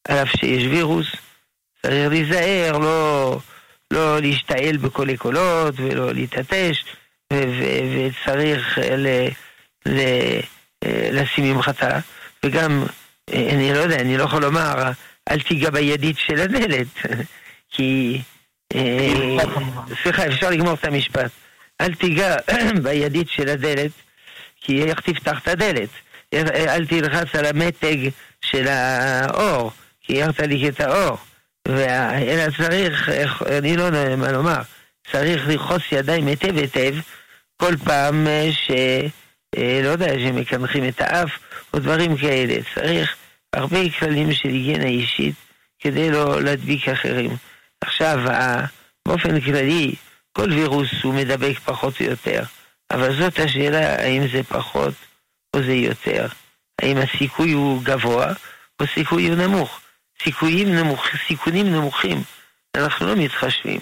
[0.08, 1.08] על אף שיש וירוס,
[1.82, 3.40] צריך להיזהר, לא,
[3.92, 6.86] לא להשתעל בקולי קולות ולא להתעטש,
[7.34, 9.28] וצריך ל,
[9.86, 10.00] ל,
[11.12, 12.00] לשים ממחטה,
[12.46, 12.84] וגם,
[13.34, 14.92] אני לא יודע, אני לא יכול לומר,
[15.30, 16.88] אל תיגע בידית של הדלת,
[17.74, 18.22] כי...
[18.76, 19.38] אה,
[20.04, 21.32] סליחה, אפשר לגמור את המשפט.
[21.82, 22.36] אל תיגע
[22.84, 23.92] בידית של הדלת,
[24.62, 25.90] כי איך תפתח את הדלת?
[26.34, 28.10] אל תלחץ על המתג
[28.42, 31.18] של האור, כי איך תליק את האור.
[31.68, 33.12] אלא צריך,
[33.58, 34.62] אני לא יודע מה לומר,
[35.12, 36.96] צריך ללחוץ ידיים היטב היטב
[37.58, 38.72] כל פעם אה, ש...
[39.58, 41.30] אה, לא יודע, שמקנחים את האף
[41.74, 42.56] או דברים כאלה.
[42.76, 43.16] צריך
[43.54, 45.36] הרבה כללים של היגיינה אישית
[45.80, 47.32] כדי לא להדביק אחרים.
[47.86, 48.20] עכשיו,
[49.08, 49.96] באופן כללי,
[50.34, 52.44] כל וירוס הוא מדבק פחות או יותר,
[52.92, 54.94] אבל זאת השאלה האם זה פחות
[55.56, 56.28] או זה יותר.
[56.82, 58.34] האם הסיכוי הוא גבוה
[58.80, 59.80] או סיכוי הוא נמוך.
[60.24, 62.24] סיכויים נמוך, סיכונים נמוכים,
[62.78, 63.80] אנחנו לא מתחשבים.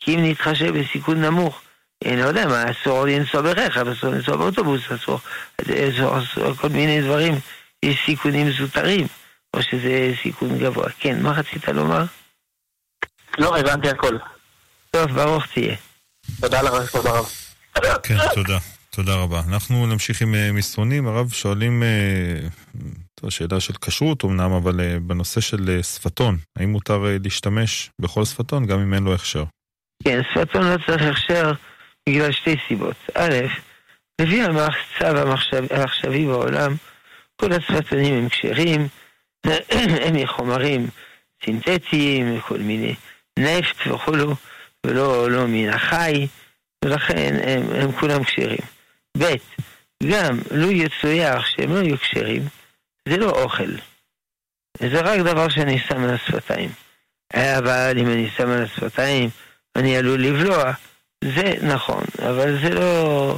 [0.00, 1.60] כי אם נתחשב בסיכון נמוך,
[2.04, 5.20] אני לא יודע מה, אסור לנסוע ברכב, אסור לנסוע באוטובוס, אסור,
[5.62, 7.34] אסור, אסור כל מיני דברים,
[7.82, 9.06] יש סיכונים זוטרים,
[9.54, 10.90] או שזה סיכון גבוה.
[10.98, 12.04] כן, מה רצית לומר?
[13.38, 14.16] לא, הבנתי הכל.
[14.90, 15.76] טוב, ברוך תהיה.
[16.40, 17.26] תודה לך, תודה רב.
[18.02, 18.58] כן, תודה.
[18.96, 19.42] תודה רבה.
[19.48, 21.06] אנחנו נמשיך עם אה, מסרונים.
[21.06, 21.82] הרב, שואלים,
[23.20, 28.24] זו אה, שאלה של כשרות אמנם, אבל אה, בנושא של שפתון, האם מותר להשתמש בכל
[28.24, 29.44] שפתון גם אם אין לו הכשר?
[30.04, 31.52] כן, שפתון לא צריך הכשר
[32.08, 32.96] בגלל שתי סיבות.
[33.14, 33.34] א',
[34.20, 35.14] לפי המצב
[35.70, 36.74] העכשווי בעולם,
[37.40, 38.88] כל השפתונים הם כשרים,
[40.04, 40.86] הם מחומרים
[41.44, 42.94] סינתטיים, כל מיני
[43.38, 44.34] נפט וכולו,
[44.86, 46.26] ולא לא מן החי,
[46.84, 48.58] ולכן הם, הם כולם כשרים.
[49.18, 49.34] ב',
[50.10, 52.42] גם לו יצויר שהם לא יהיו כשרים,
[53.08, 53.70] זה לא אוכל.
[54.80, 56.70] זה רק דבר שאני שם על השפתיים.
[57.34, 59.30] אבל אם אני שם על השפתיים,
[59.76, 60.72] אני עלול לבלוע,
[61.24, 63.36] זה נכון, אבל זה לא,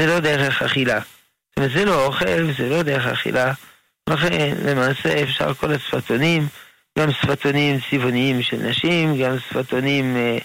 [0.00, 1.00] זה לא דרך אכילה.
[1.00, 3.52] זאת אומרת, זה לא אוכל, זה לא דרך אכילה.
[4.08, 6.46] לכן, למעשה אפשר כל השפתונים,
[6.98, 10.38] גם שפתונים צבעוניים של נשים, גם שפתונים אה,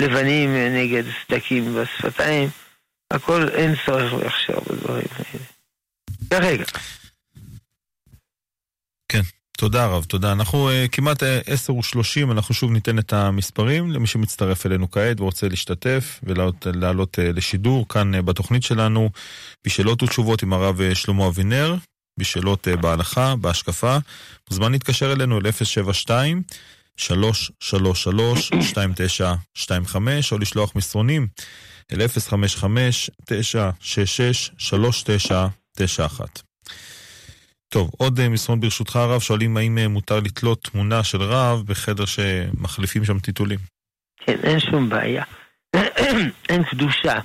[0.00, 2.48] לבנים נגד סדקים בשפתיים.
[3.10, 5.44] הכל אין צורך בהכשר בדברים האלה.
[6.30, 6.64] כרגע.
[9.12, 9.22] כן,
[9.58, 10.32] תודה רב, תודה.
[10.32, 15.20] אנחנו uh, כמעט uh, 10 ו-30, אנחנו שוב ניתן את המספרים למי שמצטרף אלינו כעת
[15.20, 19.10] ורוצה להשתתף ולעלות uh, לשידור כאן uh, בתוכנית שלנו
[19.66, 21.76] בשאלות ותשובות עם הרב uh, שלמה אבינר,
[22.18, 23.96] בשאלות uh, בהלכה, בהשקפה.
[24.50, 26.10] מוזמן להתקשר אלינו ל-072
[26.96, 31.26] 333 2925 או לשלוח מסרונים
[31.92, 32.08] אל 055-966-3991.
[37.68, 42.04] טוב, עוד אה, מסרון ברשותך הרב, שואלים האם אה, מותר לתלות תמונה של רב בחדר
[42.04, 43.58] שמחליפים שם טיטולים.
[44.26, 45.24] כן, אין שום בעיה.
[46.48, 47.18] אין קדושה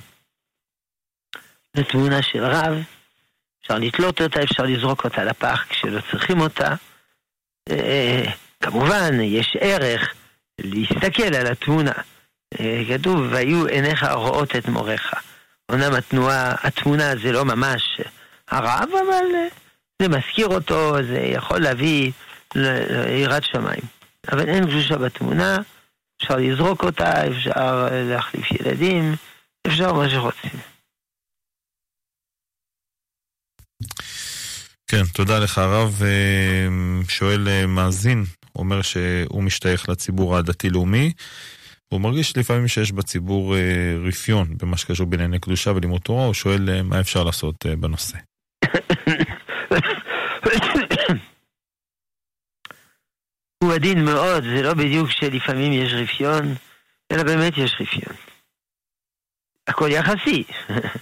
[1.76, 2.82] לתמונה של רב,
[3.64, 6.74] אפשר לתלות אותה, אפשר לזרוק אותה לפח כשלא צריכים אותה.
[7.70, 8.24] אה,
[8.60, 10.14] כמובן, יש ערך
[10.60, 11.92] להסתכל על התמונה.
[12.60, 15.14] אה, כתוב, והיו עיניך רואות את מוריך.
[15.68, 18.00] אומנם התנועה, התמונה זה לא ממש
[18.50, 19.46] הרב, אבל אה,
[20.02, 22.12] זה מזכיר אותו, זה יכול להביא
[22.54, 23.82] ליראת שמיים.
[24.32, 25.58] אבל אין קדושה בתמונה,
[26.22, 29.14] אפשר לזרוק אותה, אפשר להחליף ילדים,
[29.66, 30.73] אפשר מה שרוצים.
[34.86, 36.02] כן, תודה לך הרב.
[36.02, 36.68] אה,
[37.08, 38.24] שואל מאזין,
[38.56, 41.12] אומר שהוא משתייך לציבור הדתי-לאומי.
[41.94, 46.70] הוא מרגיש לפעמים שיש בציבור אה, רפיון במה שקשור בענייני קדושה ולימוד תורה, הוא שואל
[46.70, 48.18] אה, מה אפשר לעשות אה, בנושא.
[53.62, 56.54] הוא עדין מאוד, זה לא בדיוק שלפעמים יש רפיון,
[57.12, 58.16] אלא באמת יש רפיון.
[59.66, 60.44] הכל יחסי.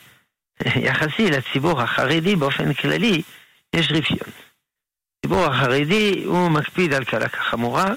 [0.86, 3.22] יחסי לציבור החרדי באופן כללי,
[3.76, 4.30] יש רפיון.
[5.18, 7.90] הציבור החרדי הוא מקפיד על קלה כחמורה,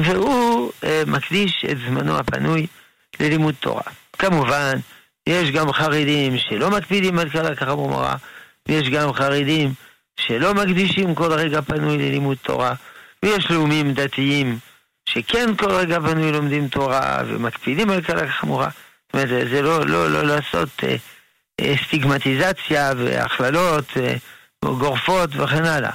[0.00, 2.66] והוא אה, מקדיש את זמנו הפנוי
[3.20, 3.82] ללימוד תורה.
[4.18, 4.78] כמובן,
[5.28, 8.16] יש גם חרדים שלא מקפידים על קלה כחמורה,
[8.68, 9.72] ויש גם חרדים
[10.20, 12.74] שלא מקדישים כל רגע פנוי ללימוד תורה,
[13.22, 14.58] ויש לאומים דתיים
[15.08, 18.68] שכן כל רגע פנוי לומדים תורה ומקפידים על קלה כחמורה.
[19.06, 20.96] זאת אומרת, זה לא, לא, לא לעשות אה,
[21.60, 24.14] אה, סטיגמטיזציה והכללות אה,
[24.64, 25.92] גורפות וכן הלאה.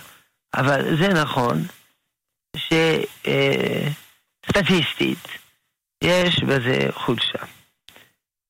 [0.55, 1.63] אבל זה נכון
[4.45, 5.27] שסטטיסטית
[6.03, 7.39] יש בזה חולשה.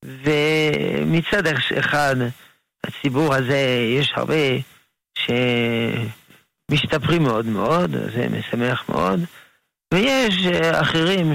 [0.06, 1.48] ומצד
[1.80, 2.16] אחד,
[2.84, 4.36] הציבור הזה, יש הרבה
[6.72, 9.20] שמשתפרים מאוד מאוד, זה משמח מאוד,
[9.94, 10.46] ויש
[10.82, 11.34] אחרים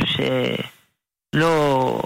[1.35, 2.01] שלא...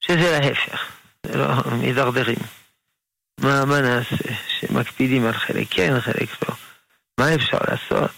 [0.00, 0.92] שזה להפך,
[1.26, 1.46] זה לא
[1.80, 2.61] מידרדרים.
[3.40, 4.34] מה, מה נעשה?
[4.60, 6.54] שמקפידים על חלק כן, חלק לא.
[7.20, 8.10] מה אפשר לעשות?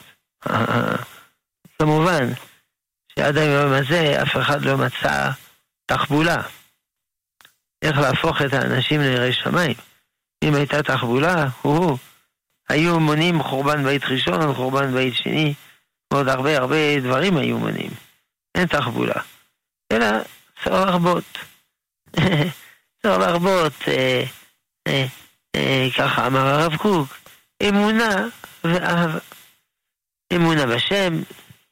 [1.79, 2.33] כמובן
[3.19, 5.31] שעד היום הזה אף אחד לא מצא
[5.87, 6.43] תחבולה.
[7.83, 9.75] איך להפוך את האנשים ליראי שמיים.
[10.45, 11.99] אם הייתה תחבולה, הוא,
[12.69, 15.55] היו מונים חורבן בית ראשון, חורבן בית שני,
[16.13, 17.91] ועוד הרבה הרבה דברים היו מונים.
[18.55, 19.21] אין תחבולה.
[19.93, 20.07] אלא
[20.63, 21.39] צריך להרבות.
[23.03, 24.25] צריך להרבות, אה,
[25.99, 27.17] ככה אמר הרב קוק,
[27.69, 28.27] אמונה
[28.65, 29.19] ואהבה.
[30.33, 31.23] אמונה בשם,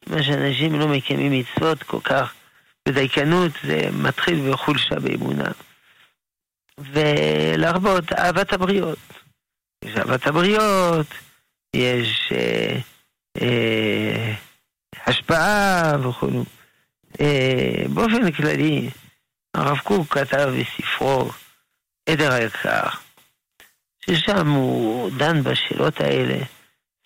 [0.06, 2.34] מה שאנשים לא מקיימים מצוות כל כך
[2.88, 5.50] בדייקנות, זה מתחיל בחולשה באמונה.
[6.78, 8.98] ולהרבות אהבת הבריות.
[9.84, 11.06] יש אהבת הבריות,
[11.76, 12.78] יש אה,
[13.40, 14.34] אה,
[15.06, 16.44] השפעה וכו'.
[17.20, 18.90] אה, באופן כללי,
[19.54, 21.30] הרב קוק כתב בספרו
[22.08, 22.88] עדר היקר,
[24.00, 26.38] ששם הוא דן בשאלות האלה.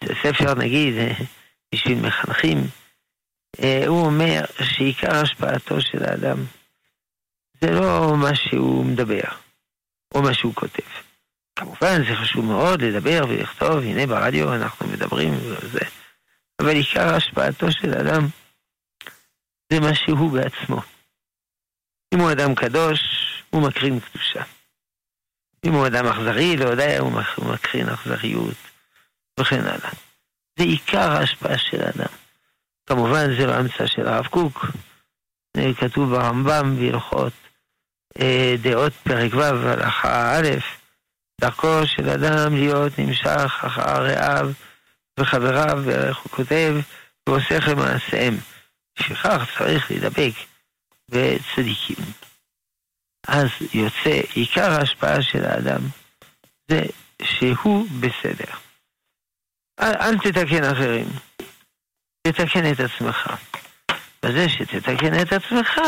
[0.05, 0.95] זה ספר, נגיד,
[1.75, 2.59] בשביל מחנכים.
[3.63, 6.37] אה, הוא אומר שעיקר השפעתו של האדם
[7.61, 9.29] זה לא מה שהוא מדבר,
[10.15, 10.89] או מה שהוא כותב.
[11.57, 15.81] כמובן, זה חשוב מאוד לדבר ולכתוב, הנה ברדיו אנחנו מדברים וזה,
[16.61, 18.27] אבל עיקר השפעתו של אדם
[19.73, 20.81] זה מה שהוא בעצמו.
[22.15, 23.01] אם הוא אדם קדוש,
[23.51, 24.43] הוא מקרין קדושה.
[25.67, 27.13] אם הוא אדם אכזרי, לא יודע, הוא
[27.53, 28.57] מקרין אכזריות,
[29.41, 29.91] וכן הלאה.
[30.59, 32.13] זה עיקר ההשפעה של האדם.
[32.87, 34.67] כמובן, זה לא המצאה של הרב קוק,
[35.57, 37.33] זה כתוב ברמב"ם בהלכות
[38.21, 40.49] אה, דעות פרק ו' הלכה א',
[41.41, 44.51] דרכו של אדם להיות נמשך אחר רעיו
[45.21, 46.75] וחבריו, ואיך הוא כותב,
[47.29, 48.39] ועושה למעשיהם.
[49.01, 50.33] לפיכך צריך להידבק
[51.09, 52.26] וצדיקים.
[53.27, 55.81] אז יוצא, עיקר ההשפעה של האדם
[56.69, 56.83] זה
[57.23, 58.55] שהוא בסדר.
[59.81, 61.07] אל, אל תתקן אחרים,
[62.23, 63.31] תתקן את עצמך.
[64.23, 65.81] בזה שתתקן את עצמך,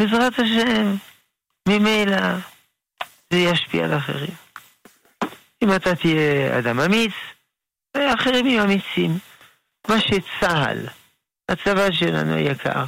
[0.00, 0.94] בעזרת השם,
[1.68, 2.36] ממילא
[3.32, 4.34] זה ישפיע על אחרים.
[5.62, 7.12] אם אתה תהיה אדם אמיץ,
[7.96, 9.18] אחרים יהיו אמיצים.
[9.88, 10.86] מה שצה"ל,
[11.48, 12.84] הצבא שלנו היקר,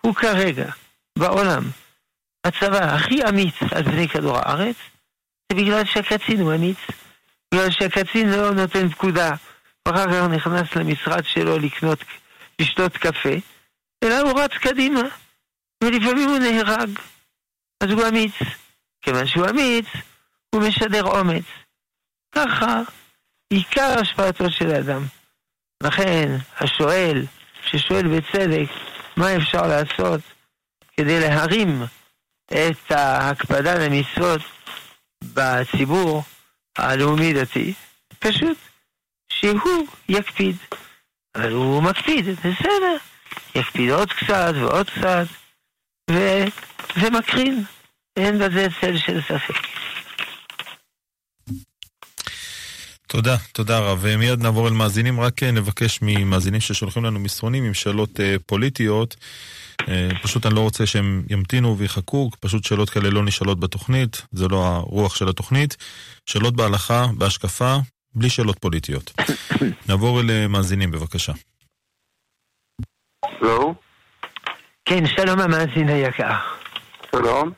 [0.00, 0.70] הוא כרגע,
[1.18, 1.62] בעולם,
[2.44, 4.76] הצבא הכי אמיץ על פני כדור הארץ,
[5.52, 6.78] זה בגלל שהקצין הוא אמיץ.
[7.54, 9.30] בגלל שהקצין לא נותן פקודה,
[9.88, 11.98] ואחר כך נכנס למשרד שלו לקנות,
[12.60, 13.34] לשתות קפה,
[14.04, 15.00] אלא הוא רץ קדימה,
[15.84, 16.98] ולפעמים הוא נהרג.
[17.80, 18.32] אז הוא אמיץ.
[19.02, 19.86] כיוון שהוא אמיץ,
[20.54, 21.44] הוא משדר אומץ.
[22.34, 22.80] ככה
[23.50, 25.02] עיקר השפעתו של האדם.
[25.82, 27.26] לכן, השואל,
[27.62, 28.68] ששואל בצדק,
[29.16, 30.20] מה אפשר לעשות
[30.96, 31.82] כדי להרים
[32.52, 34.40] את ההקפדה למצוות
[35.34, 36.22] בציבור
[36.78, 37.74] הלאומי-דתי?
[38.18, 38.56] פשוט
[39.32, 40.56] שהוא יקפיד.
[41.34, 42.96] אבל הוא מקפיד, בסדר.
[43.54, 45.26] יקפיד עוד קצת ועוד קצת,
[46.10, 47.64] וזה מקרין.
[48.16, 49.54] אין בזה צל של ספק.
[53.08, 54.04] תודה, תודה רב.
[54.18, 59.16] מיד נעבור אל מאזינים, רק אה, נבקש ממאזינים ששולחים לנו מסרונים עם שאלות אה, פוליטיות.
[59.88, 64.48] אה, פשוט אני לא רוצה שהם ימתינו ויחכו, פשוט שאלות כאלה לא נשאלות בתוכנית, זה
[64.48, 65.76] לא הרוח של התוכנית.
[66.26, 67.76] שאלות בהלכה, בהשקפה,
[68.14, 69.12] בלי שאלות פוליטיות.
[69.88, 71.32] נעבור אל מאזינים, בבקשה.
[73.40, 73.74] לא.
[74.84, 76.36] כן, שלום המאזין היקר.
[77.12, 77.52] שלום.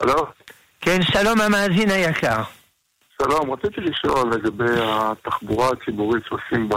[0.00, 0.26] הלו?
[0.80, 2.42] כן, שלום המאזין היקר.
[3.24, 6.74] שלום, רציתי לשאול לגבי התחבורה הציבורית שעושים ב...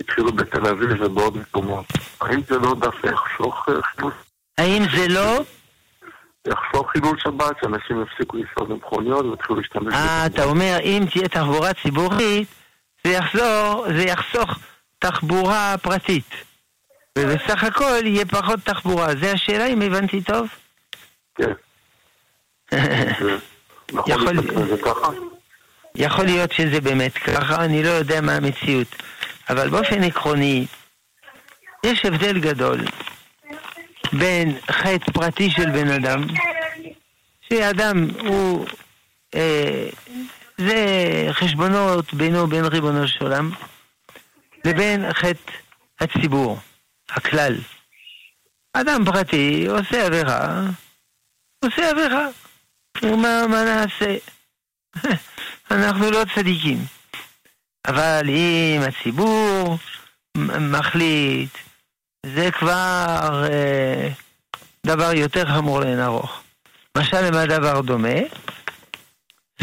[0.00, 1.86] התחילו בתל אביב ובעוד מקומות.
[2.20, 4.14] האם זה לא דווקא יחסוך חיפוש?
[4.58, 5.38] האם זה לא?
[6.46, 11.74] יחסוך חילול שבת, שאנשים יפסיקו לנסוע במכוניות ויתחילו להשתמש אה, אתה אומר, אם תהיה תחבורה
[11.82, 12.48] ציבורית,
[13.04, 14.58] זה יחזור, זה יחסוך
[14.98, 16.30] תחבורה פרטית.
[17.18, 19.06] ובסך הכל יהיה פחות תחבורה.
[19.20, 20.48] זה השאלה אם הבנתי טוב?
[21.34, 21.52] כן.
[23.92, 25.08] נכון יכול- ככה?
[25.98, 28.96] יכול להיות שזה באמת ככה, אני לא יודע מה המציאות.
[29.48, 30.66] אבל באופן עקרוני,
[31.84, 32.80] יש הבדל גדול
[34.12, 36.26] בין חטא פרטי של בן אדם,
[37.48, 38.66] שאדם הוא...
[39.34, 39.88] אה,
[40.58, 40.84] זה
[41.32, 43.50] חשבונות בינו ובין ריבונו של עולם,
[44.64, 45.52] לבין חטא
[46.00, 46.58] הציבור,
[47.10, 47.54] הכלל.
[48.72, 50.60] אדם פרטי עושה עבירה,
[51.64, 52.28] עושה עבירה.
[53.02, 54.16] ומה מה נעשה?
[55.70, 56.78] אנחנו לא צדיקים.
[57.86, 59.78] אבל אם הציבור
[60.60, 61.50] מחליט,
[62.26, 64.08] זה כבר אה,
[64.86, 66.42] דבר יותר חמור לאין ארוך.
[66.98, 68.18] משל למה דבר דומה?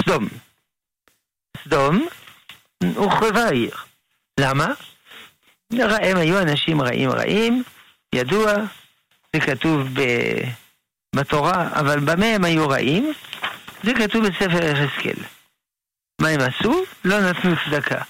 [0.02, 0.28] סדום.
[1.64, 2.08] סדום
[2.96, 3.76] הוחרבה העיר.
[4.40, 4.68] למה?
[5.80, 7.64] הם היו אנשים רעים רעים,
[8.16, 8.54] ידוע,
[9.36, 10.02] זה כתוב ב...
[11.16, 13.14] בתורה, אבל במה הם היו רעים?
[13.84, 15.24] זה כתוב בספר יחזקאל.
[16.24, 16.84] מה הם עשו?
[17.06, 18.04] לא נתנו צדקה.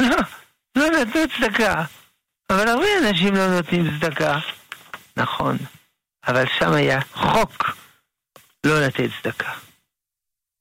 [0.00, 0.16] לא,
[0.76, 1.84] לא נתנו צדקה.
[2.50, 4.38] אבל הרבה אנשים לא נותנים צדקה.
[5.16, 5.56] נכון,
[6.26, 7.76] אבל שם היה חוק
[8.66, 9.52] לא לתת צדקה.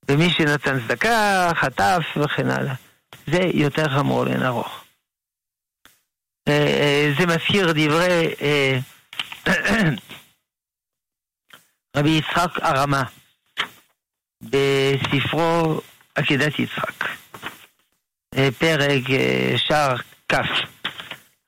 [0.07, 2.73] ומי שנתן צדקה, חטף וכן הלאה.
[3.27, 4.83] זה יותר חמור לאין ארוך.
[6.47, 8.79] אה, אה, זה מזכיר דברי אה,
[11.97, 13.03] רבי יצחק הרמה
[14.41, 15.81] בספרו
[16.15, 17.05] עקדת יצחק,
[18.35, 19.95] אה, פרק אה, שער
[20.29, 20.35] כ'.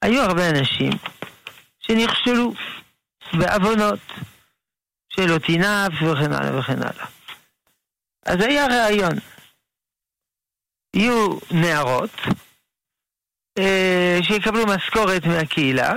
[0.01, 0.91] היו הרבה אנשים
[1.79, 2.53] שנכשלו
[3.33, 3.99] בעוונות
[5.09, 7.05] שלא תינף וכן הלאה וכן הלאה.
[8.25, 9.13] אז היה רעיון.
[10.95, 12.21] יהיו נערות
[13.57, 15.93] אה, שיקבלו משכורת מהקהילה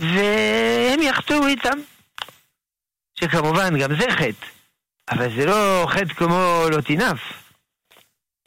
[0.00, 1.78] והם יחטאו איתם.
[3.20, 4.46] שכמובן גם זה חטא,
[5.10, 7.20] אבל זה לא חטא כמו לא תינף.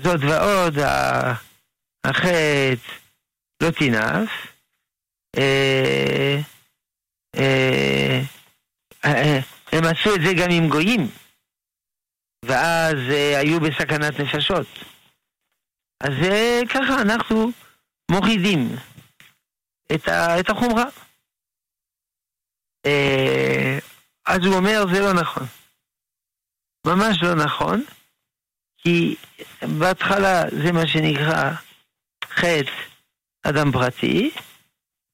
[0.02, 0.74] זאת ועוד,
[2.04, 2.74] החטא
[3.64, 4.30] לא תינף.
[5.38, 6.40] אה,
[7.36, 8.20] אה,
[9.06, 9.40] אה,
[9.72, 11.08] הם עשו את זה גם עם גויים,
[12.46, 12.96] ואז
[13.38, 14.68] היו בסכנת נפשות.
[16.00, 16.14] אז
[16.70, 17.52] ככה אנחנו
[18.12, 18.76] מורידים
[19.96, 20.86] את, החומרה.
[24.26, 25.63] אז הוא אומר, זה לא נכון.
[26.88, 27.84] ממש לא נכון,
[28.78, 29.16] כי
[29.80, 31.52] בהתחלה זה מה שנקרא
[32.34, 32.72] חטא
[33.44, 34.32] אדם פרטי,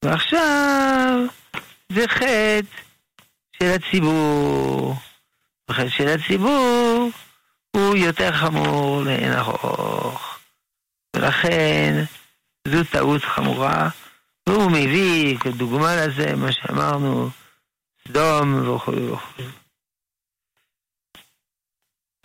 [0.04, 1.26] ועכשיו
[1.92, 2.60] זה חטא
[3.58, 4.94] של הציבור.
[5.70, 7.10] וחטא של הציבור
[7.76, 10.38] הוא יותר חמור לאין ארוך.
[11.16, 12.04] ולכן
[12.68, 13.88] זו טעות חמורה,
[14.48, 17.30] והוא מביא כדוגמה לזה מה שאמרנו,
[18.08, 19.59] סדום וכו' וכו'.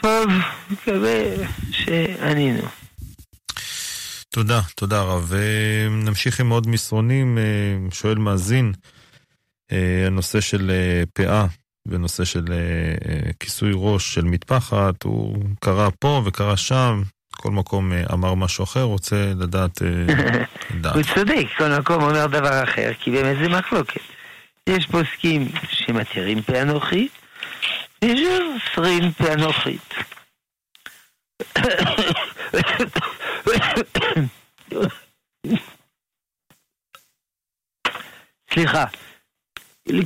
[0.02, 0.30] טוב,
[0.72, 1.24] מקווה
[1.72, 2.62] שענינו.
[4.30, 5.34] תודה, תודה רב.
[5.34, 7.38] אה, נמשיך עם עוד מסרונים.
[7.38, 7.44] אה,
[7.92, 8.74] שואל מאזין,
[9.72, 11.46] אה, הנושא של אה, פאה
[11.88, 12.46] ונושא של
[13.40, 17.02] כיסוי ראש של מטפחת, הוא קרא פה וקרא שם,
[17.36, 19.82] כל מקום אמר משהו אחר, רוצה לדעת
[20.82, 20.96] דעת.
[20.96, 24.02] הוא צודק, כל מקום אומר דבר אחר, כי באמת זה מחלוקת.
[24.70, 27.12] יש פוסקים שמתירים פענוחית,
[28.02, 29.94] ויש אוסרים פענוחית.
[38.54, 38.86] סליחה,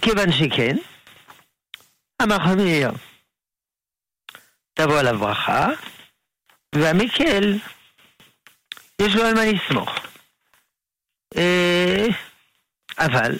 [0.02, 0.76] כיוון שכן,
[2.20, 2.92] המחמיר
[4.74, 5.68] תבוא עליו ברכה,
[6.76, 7.60] והמקל
[9.02, 9.90] יש לו על מה לסמוך.
[11.38, 12.06] אה,
[12.98, 13.38] אבל,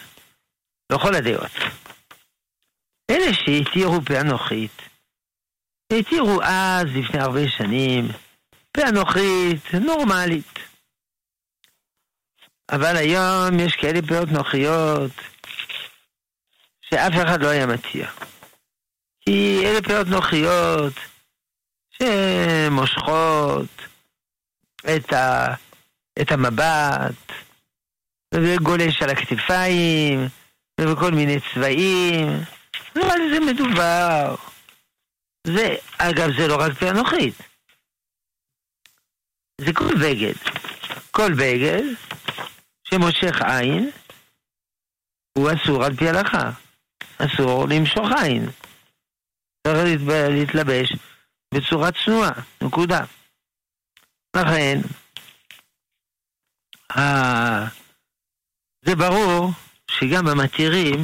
[0.92, 1.52] בכל הדעות,
[3.10, 4.82] אלה שהתירו פענוחית,
[5.94, 8.08] התירו אז, לפני הרבה שנים,
[8.72, 10.60] פענוחית נורמלית.
[12.72, 15.12] אבל היום יש כאלה פאות נוחיות
[16.82, 18.10] שאף אחד לא היה מציע.
[19.22, 20.94] כי אלה פאות נוחיות
[21.92, 23.70] שמושכות
[24.96, 25.56] את, ה,
[26.22, 27.32] את המבט,
[28.34, 30.28] וגולש על הכתפיים,
[30.82, 32.28] ובכל מיני צבעים.
[32.96, 34.36] לא על זה מדובר.
[35.48, 37.34] זה, אגב, זה לא רק פענוחית.
[39.62, 40.34] זה כל בגד.
[41.12, 41.84] כל בגד
[42.84, 43.92] שמושך עין,
[45.38, 46.52] הוא אסור על פי הלכה.
[47.18, 48.50] אסור למשוך עין.
[49.68, 50.94] צריך להתלבש
[51.54, 52.32] בצורה צנועה,
[52.62, 53.04] נקודה.
[54.36, 54.80] לכן,
[58.86, 59.52] זה ברור
[59.92, 60.98] שגם המתירים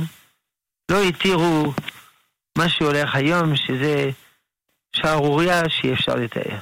[0.91, 1.73] לא התירו
[2.57, 4.09] מה שהולך היום, שזה
[4.95, 6.57] שערורייה שאי אפשר לתאר.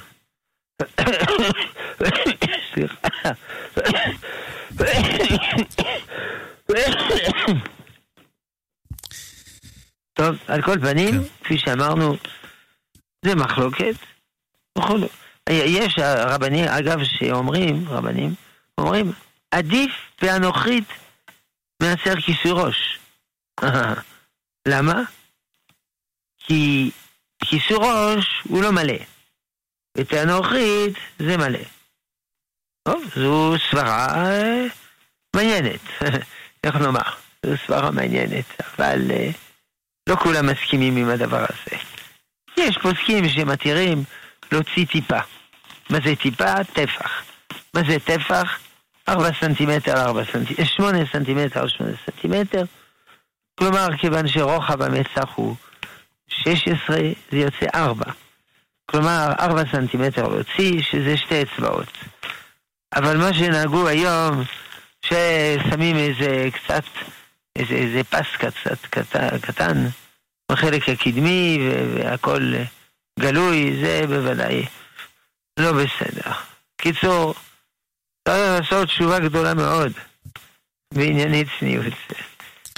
[2.74, 3.08] סליחה.
[10.12, 11.44] טוב, על כל פנים, כן.
[11.44, 12.16] כפי שאמרנו,
[13.24, 13.94] זה מחלוקת.
[15.50, 18.34] יש רבנים, אגב, שאומרים, רבנים,
[18.78, 19.12] אומרים,
[19.50, 19.90] עדיף
[20.22, 20.84] באנוכית
[21.82, 22.98] מעשר כיסוי ראש.
[24.68, 25.02] למה?
[26.38, 26.90] כי
[27.44, 28.98] כיסוי ראש הוא לא מלא,
[29.98, 31.58] ותאנוכית זה מלא.
[32.88, 34.66] טוב, זו סברה אה,
[35.36, 35.80] מעניינת,
[36.64, 37.10] איך נאמר,
[37.46, 39.30] זו סברה מעניינת, אבל אה,
[40.08, 41.82] לא כולם מסכימים עם הדבר הזה.
[42.56, 44.04] יש פוסקים שמתירים
[44.52, 45.20] להוציא טיפה.
[45.90, 46.64] מה זה טיפה?
[46.64, 47.24] טפח.
[47.74, 48.58] מה זה טפח?
[49.08, 52.64] 4 סנטימטר, 4 סנטימטר, 8 סנטימטר, 8 סנטימטר.
[53.58, 55.56] כלומר, כיוון שרוחב המצח הוא
[56.28, 56.96] 16,
[57.30, 58.04] זה יוצא 4.
[58.86, 61.92] כלומר, 4 סנטימטר להוציא, שזה שתי אצבעות.
[62.94, 64.42] אבל מה שנהגו היום,
[65.06, 66.84] ששמים איזה קצת,
[67.56, 69.86] איזה, איזה פס קצת קטן, קטן
[70.52, 71.58] בחלק הקדמי
[71.94, 72.52] והכל
[73.20, 74.66] גלוי, זה בוודאי
[75.58, 76.32] לא בסדר.
[76.76, 77.34] קיצור,
[78.28, 79.92] צריך לעשות תשובה גדולה מאוד
[80.94, 81.94] בענייני צניעות.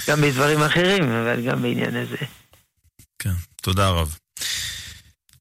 [0.09, 2.17] גם בדברים אחרים, אבל גם בעניין הזה.
[3.19, 4.17] כן, תודה רב.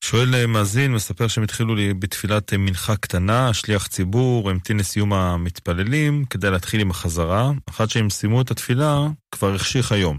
[0.04, 5.12] שואל אה, מאזין, מספר שהם התחילו לי בתפילת אה, מנחה קטנה, שליח ציבור, המתין לסיום
[5.12, 7.50] המתפללים כדי להתחיל עם החזרה.
[7.68, 8.98] אחת שהם סיימו את התפילה,
[9.32, 10.18] כבר החשיך היום.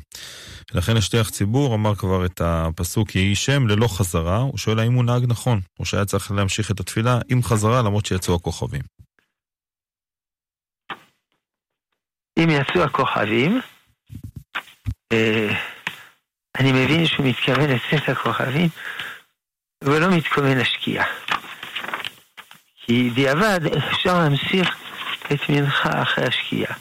[0.73, 5.03] לכן השליח ציבור אמר כבר את הפסוק יהי שם ללא חזרה, הוא שואל האם הוא
[5.03, 8.81] נהג נכון, או שהיה צריך להמשיך את התפילה עם חזרה למרות שיצאו הכוכבים.
[12.39, 13.76] אם יצאו הכוכבים, אה,
[16.59, 18.69] אני מבין שהוא מתכוון לצאת הכוכבים,
[19.83, 21.03] ולא מתכוון להשקיע.
[22.75, 24.77] כי דיעבד אפשר להמשיך
[25.31, 26.73] את מנחה אחרי השקיעה,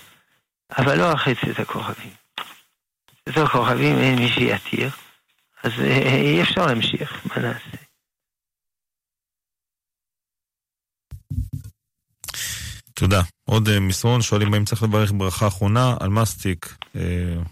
[0.79, 2.11] אבל לא אחרי צאת הכוכבים.
[3.29, 4.91] צאת הכוכבים אין מי שיתיר,
[5.62, 7.86] אז אה, אי אפשר להמשיך, מה נעשה?
[12.99, 13.20] תודה.
[13.44, 17.03] עוד אה, מסרון, שואלים האם צריך לברך ברכה אחרונה על מסטיק אה,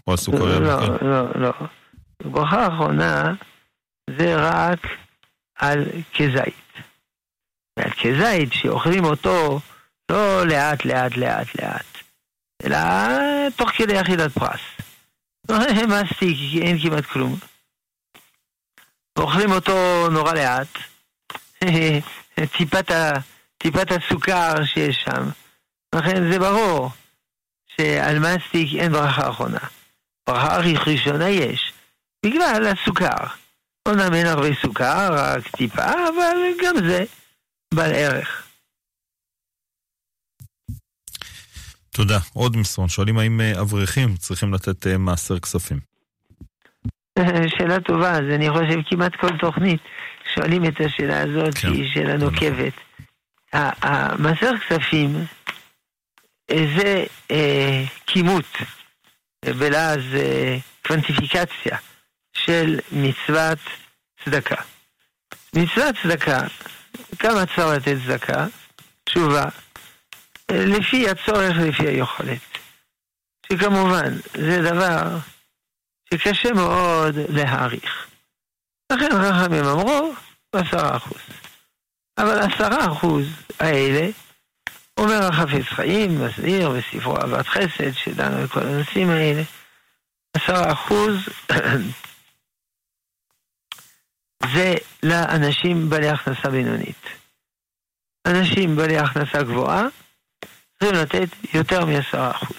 [0.07, 0.59] או על סוכריה.
[0.59, 1.51] לא, לא, לא.
[2.23, 3.33] ברכה אחרונה
[4.17, 4.79] זה רק
[5.55, 6.65] על כזית.
[7.79, 9.59] ועל כזית שאוכלים אותו
[10.11, 11.85] לא לאט לאט לאט לאט,
[12.63, 12.77] אלא
[13.55, 14.61] תוך כדי יחידת פרס.
[15.91, 17.35] מסטיק, אין כמעט כלום.
[19.19, 20.67] אוכלים אותו נורא לאט,
[22.57, 23.11] טיפת, ה,
[23.57, 25.29] טיפת הסוכר שיש שם.
[25.95, 26.89] לכן זה ברור
[27.67, 29.59] שעל מסטיק אין ברכה אחרונה.
[30.27, 31.73] ברכה ראשונה יש,
[32.25, 33.25] בגלל הסוכר.
[33.87, 37.03] אומנם אין הרבה סוכר, רק טיפה, אבל גם זה
[37.73, 38.47] בעל ערך.
[41.91, 42.19] תודה.
[42.33, 42.89] עוד מסרון.
[42.89, 45.79] שואלים האם אה, אברכים צריכים לתת אה, מעשר כספים.
[47.57, 49.81] שאלה טובה, אז אני חושב כמעט כל תוכנית
[50.33, 52.73] שואלים את השאלה הזאת, כן, שהיא שאלה נוקבת.
[53.81, 55.25] המעשר כספים
[56.51, 58.57] זה אה, כימות,
[59.45, 60.01] בלעז
[60.87, 61.77] קוונטיפיקציה.
[62.35, 63.59] של מצוות
[64.25, 64.61] צדקה.
[65.55, 66.39] מצוות צדקה,
[67.19, 68.45] כמה צריך לתת צדקה?
[69.03, 69.45] תשובה,
[70.51, 72.41] לפי הצורך, לפי היכולת.
[73.51, 75.17] שכמובן, זה דבר
[76.13, 78.07] שקשה מאוד להעריך.
[78.91, 80.13] לכן חכמים אמרו,
[80.53, 81.21] עשרה אחוז.
[82.17, 83.25] אבל עשרה אחוז
[83.59, 84.09] האלה,
[84.97, 89.43] אומר החפץ חיים, מסביר בספרו אהבת חסד, שדנו בכל הנושאים האלה,
[90.33, 91.29] עשרה אחוז
[94.53, 97.05] זה לאנשים בעלי הכנסה בינונית.
[98.27, 99.83] אנשים בעלי הכנסה גבוהה
[100.79, 102.57] צריכים לתת יותר מעשרה אחוז.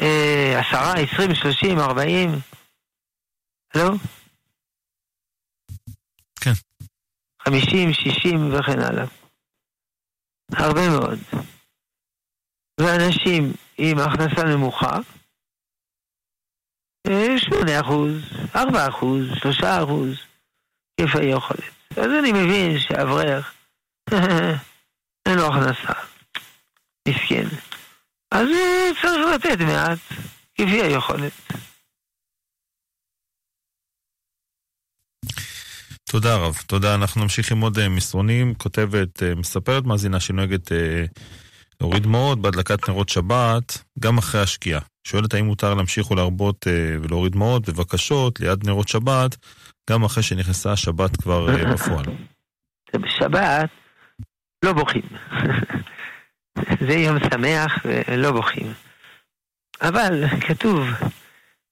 [0.00, 2.30] אה, עשרה, עשרים, שלושים, ארבעים,
[3.74, 3.90] לא?
[6.40, 6.52] כן.
[7.42, 9.19] חמישים, שישים וכן הלאה.
[10.52, 11.18] הרבה מאוד.
[12.80, 14.96] ואנשים עם הכנסה נמוכה,
[17.06, 18.12] אה, שמונה אחוז,
[18.56, 20.16] ארבע אחוז, שלושה אחוז.
[21.00, 21.70] כיף היכולת.
[21.90, 23.54] אז אני מבין שאברך,
[25.26, 25.92] אין לו הכנסה.
[27.08, 27.46] מסכן.
[28.30, 28.48] אז
[29.02, 29.98] צריך לתת מעט,
[30.54, 31.32] כפי היכולת.
[36.10, 36.94] תודה רב, תודה.
[36.94, 38.54] אנחנו נמשיך עם עוד אה, מסרונים.
[38.54, 41.04] כותבת, אה, מספרת מאזינה שנוהגת אה,
[41.80, 44.80] להוריד דמעות בהדלקת נרות שבת, גם אחרי השקיעה.
[45.04, 46.66] שואלת האם מותר להמשיך ולהרבות
[47.02, 49.36] ולהוריד דמעות בבקשות ליד נרות שבת,
[49.90, 52.04] גם אחרי שנכנסה השבת כבר בפועל.
[52.94, 53.70] בשבת
[54.64, 55.02] לא בוכים.
[56.88, 58.72] זה יום שמח ולא בוכים.
[59.82, 60.86] אבל כתוב,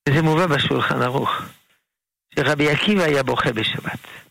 [0.09, 1.30] וזה מובא בשולחן ערוך,
[2.34, 4.28] שרבי עקיבא היה בוכה בשבת.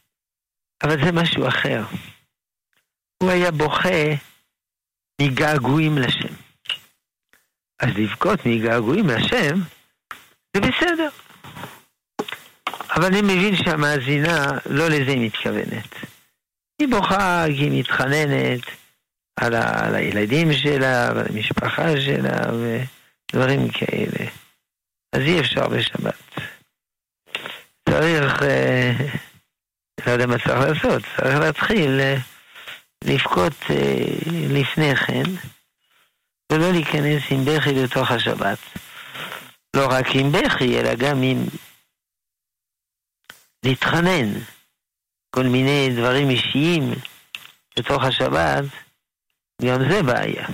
[0.83, 1.83] אבל זה משהו אחר.
[3.23, 4.13] הוא היה בוכה
[5.21, 6.33] מגעגועים לשם.
[7.79, 9.59] אז לבכות מגעגועים לשם,
[10.55, 11.09] זה בסדר.
[12.95, 15.95] אבל אני מבין שהמאזינה, לא לזה היא מתכוונת.
[16.79, 18.61] היא בוכה כי היא מתחננת
[19.39, 24.29] על, ה, על הילדים שלה, ועל המשפחה שלה, ודברים כאלה.
[25.13, 26.39] אז אי אפשר בשבת.
[27.89, 28.43] צריך...
[28.43, 28.93] אה,
[30.07, 32.15] לא יודע מה צריך לעשות, צריך להתחיל אה,
[33.03, 34.05] לבכות אה,
[34.49, 35.23] לפני כן,
[36.51, 38.57] ולא להיכנס עם בכי לתוך השבת.
[39.75, 41.37] לא רק עם בכי, אלא גם עם
[43.63, 44.39] להתחנן,
[45.29, 46.93] כל מיני דברים אישיים
[47.77, 48.63] לתוך השבת,
[49.61, 50.47] גם זה בעיה.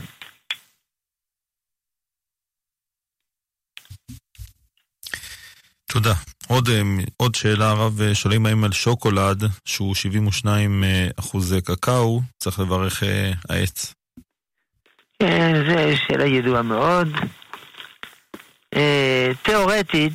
[5.86, 6.33] תודה.
[6.54, 6.82] עוד, אה,
[7.18, 13.04] עוד שאלה, הרב, אה, שואלים האם על שוקולד, שהוא 72 אה, אחוז קקאו, צריך לברך
[13.50, 13.94] העץ.
[15.20, 17.08] כן, זו שאלה ידועה מאוד.
[19.44, 20.14] תיאורטית,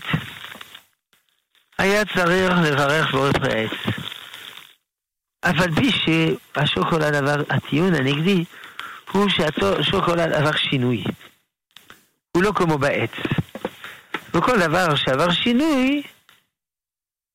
[1.79, 3.71] היה צריך לברך בורא העץ.
[5.45, 8.45] אבל פי שהשוקולד עבר, הטיעון הנגדי,
[9.13, 11.05] הוא שהשוקולד עבר שינוי.
[12.33, 13.11] הוא לא כמו בעץ.
[14.35, 16.03] וכל דבר שעבר שינוי,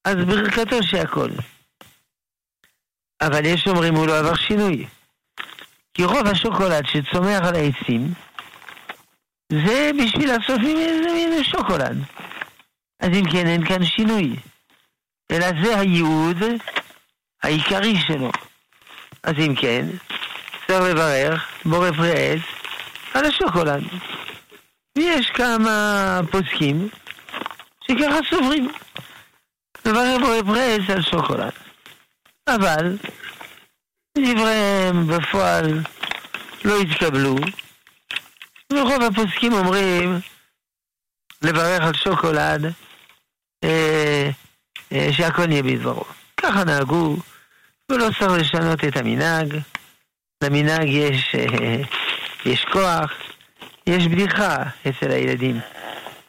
[0.05, 1.29] אז ברכתו שהכל.
[3.21, 4.87] אבל יש אומרים הוא לא עבר שינוי.
[5.93, 8.13] כי רוב השוקולד שצומח על העצים,
[9.51, 11.97] זה בשביל לעשות ממנו שוקולד.
[12.99, 14.35] אז אם כן, אין כאן שינוי.
[15.31, 16.37] אלא זה הייעוד
[17.43, 18.31] העיקרי שלו.
[19.23, 19.85] אז אם כן,
[20.67, 22.41] צריך לברך בורא פרי עץ
[23.13, 23.83] על השוקולד.
[24.97, 26.89] ויש כמה פוסקים
[27.87, 28.71] שככה סוברים.
[29.85, 31.51] מברר בו ברז על שוקולד.
[32.47, 32.97] אבל
[34.17, 35.79] דבריהם בפועל
[36.65, 37.35] לא התקבלו,
[38.73, 40.19] ורוב הפוסקים אומרים
[41.41, 42.73] לברך על שוקולד
[43.63, 44.29] אה,
[44.91, 46.03] אה, שהכל נהיה בדברו.
[46.37, 47.17] ככה נהגו,
[47.91, 49.57] ולא צריך לשנות את המנהג.
[50.43, 51.81] למנהג יש, אה,
[52.45, 53.11] יש כוח,
[53.87, 54.55] יש בדיחה
[54.87, 55.59] אצל הילדים.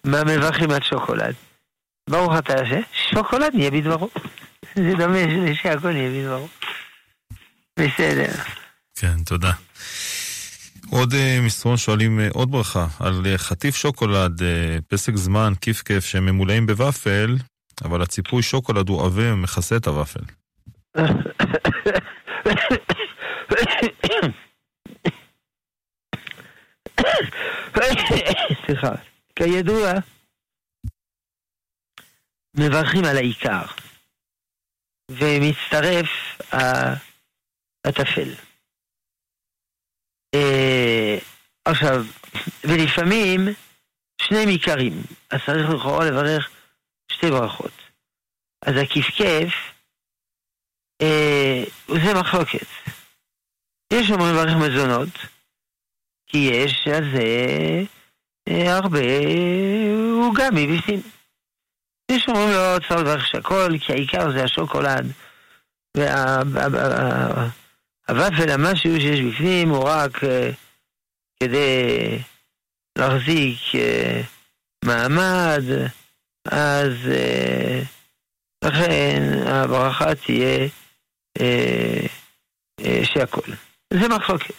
[0.05, 1.34] מה מברכים על שוקולד?
[2.11, 2.80] ברוך אתה השם,
[3.11, 4.09] שוקולד נהיה בדברו.
[4.74, 5.18] זה דומה
[5.55, 6.48] שהכל נהיה בדברו.
[7.78, 8.32] בסדר.
[8.98, 9.52] כן, תודה.
[10.90, 14.42] עוד uh, מסרון שואלים uh, עוד ברכה על uh, חטיף שוקולד,
[14.88, 17.36] פסק זמן, כיף כיף, שהם ממולאים בוואפל,
[17.84, 20.20] אבל הציפוי שוקולד הוא עבה ומכסה את הוואפל.
[28.66, 28.92] סליחה.
[29.36, 29.92] כידוע,
[32.55, 33.64] מברכים על העיקר,
[35.11, 36.09] ומצטרף
[37.84, 38.34] הטפל.
[40.34, 41.18] אה,
[41.64, 42.05] עכשיו,
[42.64, 43.40] ולפעמים
[44.22, 44.92] שני עיקרים,
[45.30, 46.50] אז צריך לכאורה לברך
[47.12, 47.72] שתי ברכות.
[48.66, 49.55] אז הכפכף,
[51.02, 52.66] אה, זה מחלוקת.
[53.92, 55.18] יש אומרים לברך מזונות,
[56.26, 57.24] כי יש על זה
[58.48, 59.00] אה, הרבה
[60.24, 61.00] עוגה מבפנים.
[62.16, 65.12] יש אומרים לו, צריך לברך שהכל, כי העיקר זה השוקולד.
[68.08, 70.50] והוואפל, המשהו שיש בפנים, הוא רק אה,
[71.40, 72.18] כדי
[72.98, 74.20] להחזיק אה,
[74.84, 75.62] מעמד,
[76.44, 76.92] אז
[78.64, 80.68] לכן הברכה תהיה
[83.04, 83.52] שהכל.
[83.92, 84.54] זה מחלוקת.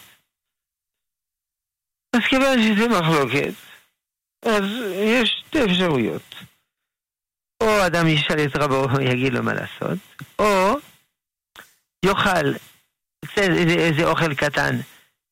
[2.16, 3.52] אז כיוון שזה מחלוקת,
[4.42, 6.34] אז יש שתי אפשרויות.
[7.60, 9.98] או אדם ישאל את רבו ויגיד לו מה לעשות,
[10.38, 10.78] או
[12.04, 12.52] יאכל
[13.38, 14.76] איזה אוכל קטן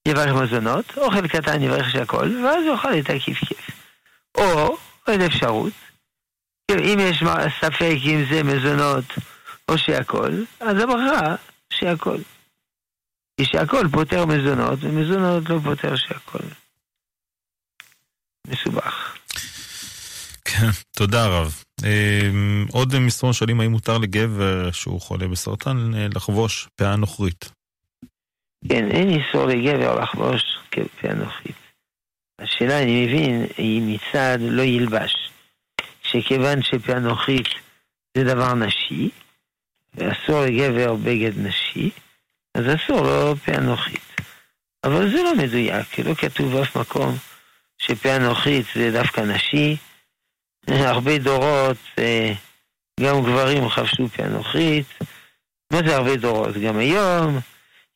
[0.08, 3.70] יברך מזונות, אוכל קטן יברך שהכל, ואז יאכל את הכיף-כיף.
[4.36, 5.72] או עוד אפשרות,
[6.70, 7.22] אם יש
[7.60, 9.04] ספק אם זה מזונות
[9.68, 11.34] או שהכל, אז הברכה
[11.72, 12.18] שהכל.
[13.36, 16.44] כי שהכל פותר מזונות, ומזונות לא פותר שהכל.
[18.46, 19.16] מסובך.
[20.44, 21.63] כן, תודה רב.
[21.84, 22.30] אה,
[22.72, 27.50] עוד מסרון שואלים האם מותר לגבר שהוא חולה בסרטן אה, לחבוש פאה נוכרית.
[28.68, 30.42] כן, אין איסור לגבר לחבוש
[31.00, 31.56] פאה נוכרית.
[32.38, 35.30] השאלה, אני מבין, היא מצד לא ילבש.
[36.02, 37.48] שכיוון שפאה נוכרית
[38.16, 39.10] זה דבר נשי,
[39.94, 41.90] ואסור לגבר בגד נשי,
[42.54, 44.00] אז אסור לו פאה נוכרית.
[44.84, 47.16] אבל זה לא מדויק, לא כתוב באף מקום
[47.78, 49.76] שפאה נוכרית זה דווקא נשי.
[50.92, 52.32] הרבה דורות, אה,
[53.00, 54.86] גם גברים חבשו פאה נוכרית.
[55.72, 56.56] מה זה הרבה דורות?
[56.56, 57.40] גם היום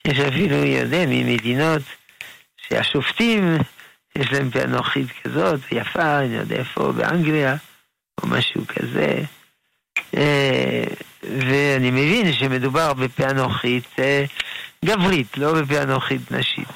[0.06, 1.82] יש אפילו, יודע, ממדינות
[2.56, 3.58] שהשופטים,
[4.18, 7.56] יש להם פאה נוכרית כזאת, יפה, אני יודע איפה, באנגליה,
[8.22, 9.22] או משהו כזה.
[10.16, 10.84] אה,
[11.22, 14.24] ואני מבין שמדובר בפאה נוכרית אה,
[14.84, 16.68] גברית, לא בפאה נוכרית נשית.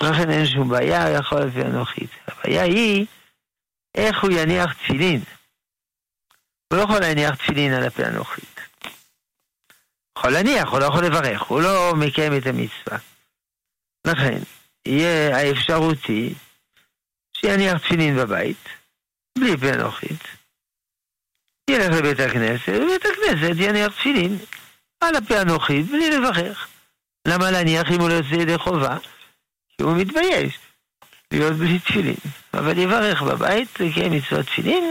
[0.00, 2.10] לכן אין שום בעיה, יכול להיות פאה נוכרית.
[2.28, 3.06] הבעיה היא
[3.94, 5.20] איך הוא יניח תפילין.
[6.72, 8.60] הוא לא יכול להניח תפילין על הפאה נוכרית.
[10.18, 12.98] יכול להניח, הוא לא יכול לברך, הוא לא מקיים את המצווה.
[14.06, 14.38] לכן,
[14.86, 16.34] יהיה האפשרות היא
[17.36, 18.68] שיניח תפילין בבית,
[19.38, 20.22] בלי פאה נוכרית.
[21.70, 24.38] ילך לבית הכנסת, ובבית הכנסת יניח תפילין
[25.00, 26.68] על הפה הנוחית בלי לברך.
[27.28, 28.98] למה להניח אם הוא לא יוצא ידי חובה?
[29.68, 30.58] כי הוא מתבייש
[31.32, 32.16] להיות בלי תפילין.
[32.54, 34.84] אבל יברך בבית, יקיים מצוות תפילין,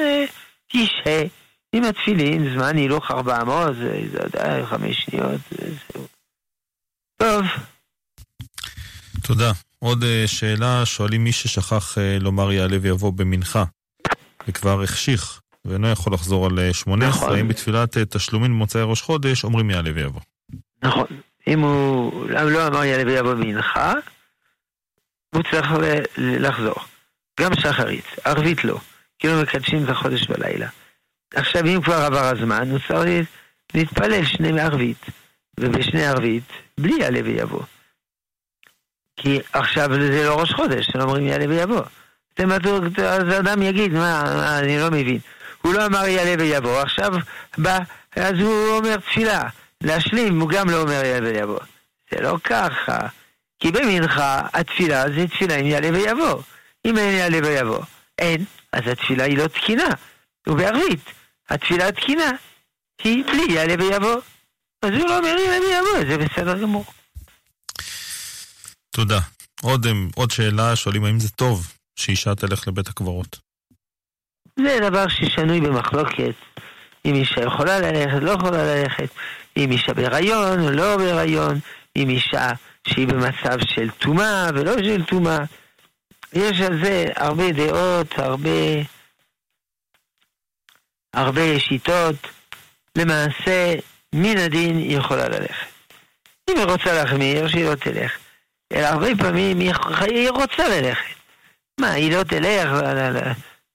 [0.74, 1.24] ישהה
[1.74, 6.08] עם התפילין, זמן הילוך 400, זה יודע, חמש שניות, וזהו.
[7.18, 7.46] טוב.
[9.24, 9.52] תודה.
[9.80, 13.64] עוד אה, שאלה, שואלים מי ששכח אה, לומר יעלה ויבוא במנחה,
[14.48, 17.36] וכבר החשיך ואינו יכול לחזור על 18, נכון.
[17.36, 20.22] האם בתפילת אה, תשלומים במוצאי ראש חודש אומרים יעלה ויבוא.
[20.84, 21.06] נכון.
[21.48, 23.94] אם הוא לא אמר יעלה ויבוא מנחה,
[25.36, 25.68] הוא צריך
[26.18, 26.76] לחזור.
[27.40, 28.78] גם שחרית, ערבית לא,
[29.20, 30.68] כאילו מקדשים את החודש בלילה.
[31.34, 33.28] עכשיו, אם כבר עבר הזמן, הוא צריך
[33.74, 35.06] להתפלל שני ערבית,
[35.60, 36.44] ובשני ערבית,
[36.78, 37.64] בלי יעלה ויבוא.
[39.18, 41.82] כי עכשיו זה לא ראש חודש, אומרים יעלה ויבוא.
[42.40, 45.20] אז אדם יגיד, מה, אני לא מבין.
[45.62, 47.12] הוא לא אמר יעלה ויבוא, עכשיו
[47.58, 47.80] בא,
[48.16, 49.44] אז הוא אומר תפילה.
[49.82, 51.60] להשלים, הוא גם לא אומר יעלה ויבוא.
[52.12, 52.98] זה לא ככה.
[53.62, 56.42] כי במנחה התפילה זה תפילה עם יעלה ויבוא.
[56.86, 57.84] אם אין יעלה ויבוא,
[58.20, 59.90] אין, אז התפילה היא לא תקינה.
[60.48, 61.00] ובערבית,
[61.50, 62.32] התפילה התקינה
[63.04, 64.22] היא בלי יעלה ויבוא.
[64.82, 66.86] אז הוא לא אומר יעלה ויבוא, זה בסדר גמור.
[68.90, 69.20] תודה.
[69.62, 73.40] עוד, עוד שאלה, שואלים האם זה טוב שאישה תלך לבית הקברות.
[74.60, 76.36] זה דבר ששנוי במחלוקת.
[77.06, 79.10] אם אישה יכולה ללכת, לא יכולה ללכת,
[79.58, 81.60] אם אישה בהיריון או לא בהיריון,
[81.96, 82.52] אם אישה
[82.88, 85.40] שהיא במצב של טומאה ולא של טומאה.
[86.34, 88.50] יש על זה הרבה דעות, הרבה,
[91.14, 92.16] הרבה שיטות.
[92.98, 93.76] למעשה,
[94.16, 95.68] מן הדין היא יכולה ללכת.
[96.50, 98.12] אם היא רוצה להחמיר, שהיא לא תלך.
[98.74, 101.16] אלא הרבה פעמים היא רוצה ללכת.
[101.80, 102.70] מה, היא לא תלך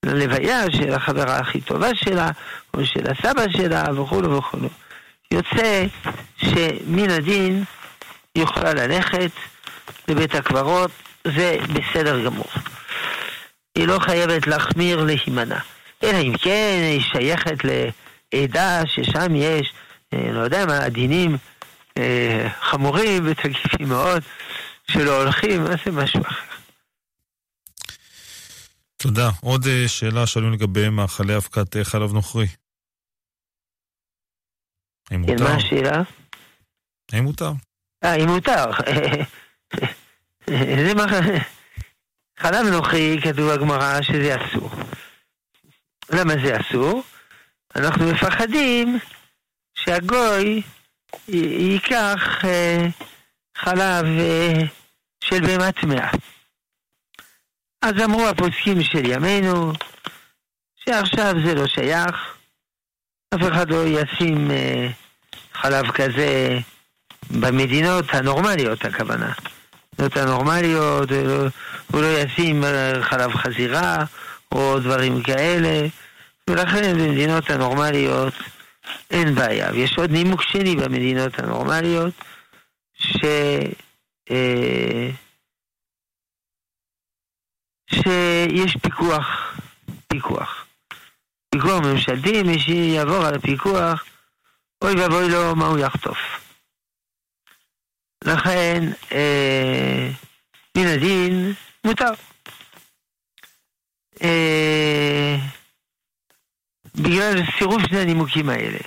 [0.05, 2.31] ללוויה של החברה הכי טובה שלה,
[2.73, 4.69] או של הסבא שלה, וכולו וכולו.
[5.31, 5.85] יוצא
[6.37, 7.63] שמן הדין
[8.37, 9.31] היא יכולה ללכת
[10.07, 10.91] לבית הקברות,
[11.27, 12.47] זה בסדר גמור.
[13.75, 15.59] היא לא חייבת להחמיר להימנע.
[16.03, 19.73] אלא אם כן היא שייכת לעדה ששם יש,
[20.13, 21.37] אה, לא יודע מה, דינים
[21.97, 24.23] אה, חמורים ותקיפים מאוד,
[24.91, 26.55] שלא הולכים, אז זה משהו אחר.
[28.97, 29.29] תודה.
[29.41, 32.47] עוד אה, שאלה שואלים לגבי מאכלי אבקת חלב נוכרי.
[35.11, 35.43] האם כן, מותר?
[35.43, 36.01] מה השאלה?
[37.11, 37.51] האם מותר?
[38.03, 38.65] אה, אם מותר.
[40.87, 41.05] זה מה...
[42.39, 44.69] חלב נוכרי, כתוב בגמרא שזה אסור.
[46.09, 47.03] למה זה אסור?
[47.75, 48.99] אנחנו מפחדים
[49.75, 50.61] שהגוי
[51.27, 52.87] ייקח אה,
[53.57, 54.05] חלב
[55.23, 56.11] של בהמה טמאה.
[57.81, 59.73] אז אמרו הפוסקים של ימינו,
[60.75, 62.37] שעכשיו זה לא שייך,
[63.35, 64.87] אף אחד לא ישים אה,
[65.53, 66.59] חלב כזה
[67.31, 69.33] במדינות הנורמליות, הכוונה.
[69.99, 71.47] במדינות הנורמליות, לא,
[71.91, 74.05] הוא לא ישים אה, חלב חזירה
[74.51, 75.87] או דברים כאלה,
[76.49, 78.33] ולכן במדינות הנורמליות
[79.11, 79.71] אין בעיה.
[79.73, 82.13] ויש עוד נימוק שני במדינות הנורמליות,
[82.93, 83.25] ש...
[84.31, 85.09] אה,
[87.89, 89.57] שיש פיקוח,
[90.07, 90.65] פיקוח.
[91.49, 94.05] פיקוח ממשלתי, מי שיעבור על הפיקוח,
[94.81, 96.17] אוי ואבוי לו מה הוא יחטוף.
[98.23, 100.09] לכן, אה,
[100.77, 101.53] מן הדין
[101.83, 102.11] מותר.
[104.23, 105.35] אה,
[106.95, 108.79] בגלל סירוב שני הנימוקים האלה.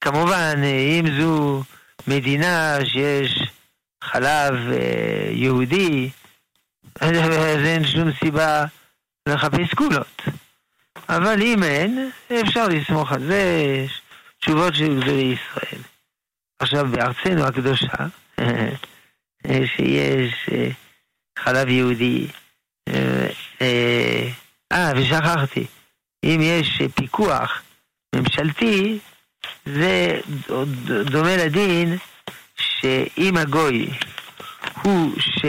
[0.00, 1.62] כמובן, אם זו
[2.06, 3.42] מדינה שיש
[4.04, 6.10] חלב אה, יהודי,
[7.00, 8.64] אז אין שום סיבה
[9.28, 10.22] לחפש קולות.
[11.08, 12.10] אבל אם אין,
[12.42, 13.86] אפשר לסמוך על זה,
[14.40, 15.82] תשובות של גדולי ישראל.
[16.58, 18.06] עכשיו, בארצנו הקדושה,
[19.66, 20.68] שיש אה,
[21.38, 22.26] חלב יהודי,
[22.88, 23.28] אה,
[24.72, 25.66] אה, ושכחתי,
[26.24, 27.62] אם יש פיקוח
[28.14, 28.98] ממשלתי,
[29.66, 30.20] זה
[31.04, 31.96] דומה לדין
[32.56, 33.90] שאם הגוי
[34.82, 35.44] הוא ש...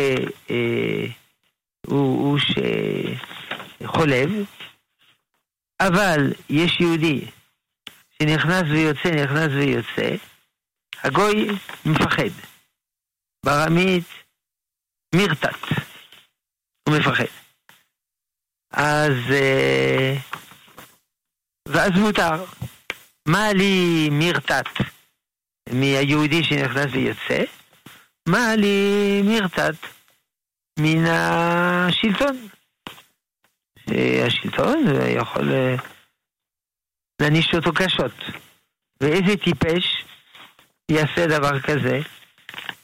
[0.50, 1.06] אה,
[1.88, 2.40] הוא, הוא
[3.84, 4.30] שחולב,
[5.80, 7.26] אבל יש יהודי
[8.20, 10.16] שנכנס ויוצא, נכנס ויוצא,
[11.04, 11.48] הגוי
[11.86, 12.55] מפחד.
[13.46, 14.04] ברמית
[15.16, 15.62] מירתת,
[16.88, 17.24] הוא מפחד.
[18.72, 19.12] אז...
[19.32, 20.16] אה,
[21.68, 22.46] ואז מותר.
[23.28, 24.66] מה לי מירתת
[25.74, 27.44] מהיהודי שנכנס ויוצא?
[28.30, 29.76] מה לי מירתת
[30.80, 32.48] מן השלטון?
[34.28, 34.84] השלטון
[35.18, 35.76] יכול אה,
[37.22, 38.14] להעניש אותו קשות.
[39.02, 40.06] ואיזה טיפש
[40.92, 42.00] יעשה דבר כזה?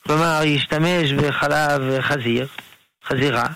[0.04, 2.48] כלומר, ישתמש בחלב חזיר,
[3.04, 3.48] חזירה,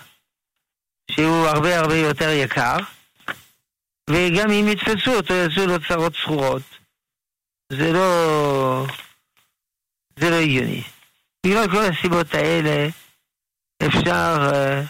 [1.10, 2.76] שהוא הרבה הרבה יותר יקר,
[4.10, 6.62] וגם אם יתפסו אותו, יעשו לו צרות זכורות.
[7.72, 8.86] זה לא...
[10.18, 10.82] זה לא הגיוני.
[11.46, 12.88] בגלל כל הסיבות האלה
[13.86, 14.86] אפשר uh,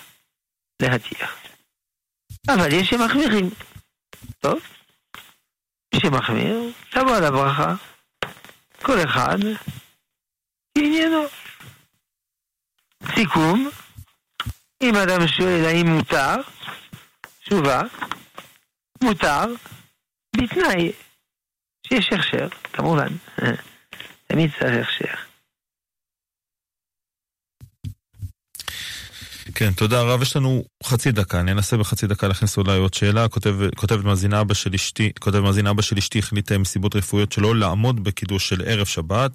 [0.82, 1.26] להתיר.
[2.48, 3.50] אבל יש שמחמירים.
[4.38, 4.58] טוב,
[5.94, 7.74] מי שמחמיר, תבוא על הברכה.
[8.82, 9.38] כל אחד
[10.78, 11.22] עניינו.
[13.14, 13.70] סיכום,
[14.82, 16.36] אם אדם שואל האם מותר,
[17.44, 17.82] תשובה,
[19.02, 19.44] מותר,
[20.36, 20.92] בתנאי
[21.86, 23.08] שיש הכשר, כמובן,
[24.26, 25.14] תמיד צריך הכשר.
[29.58, 30.22] כן, תודה רב.
[30.22, 33.28] יש לנו חצי דקה, אני אנסה בחצי דקה להכניס אולי עוד שאלה.
[33.28, 37.32] כותבת כותב מאזין אבא של אשתי, כותב מאזין אבא של אשתי החליטה עם סיבות רפואיות
[37.32, 39.32] שלא לעמוד בקידוש של ערב שבת.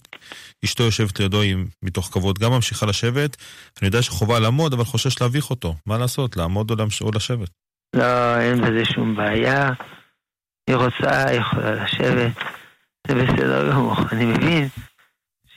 [0.66, 3.38] אשתו יושבת לידו היא מתוך כבוד גם ממשיכה לשבת.
[3.82, 5.76] אני יודע שחובה לעמוד, אבל חושש להביך אותו.
[5.86, 7.02] מה לעשות, לעמוד או, למש...
[7.02, 7.50] או לשבת?
[7.96, 9.70] לא, אין בזה שום בעיה.
[10.68, 12.32] היא רוצה, יכולה לשבת.
[13.08, 13.96] זה בסדר גמור.
[14.12, 14.68] אני מבין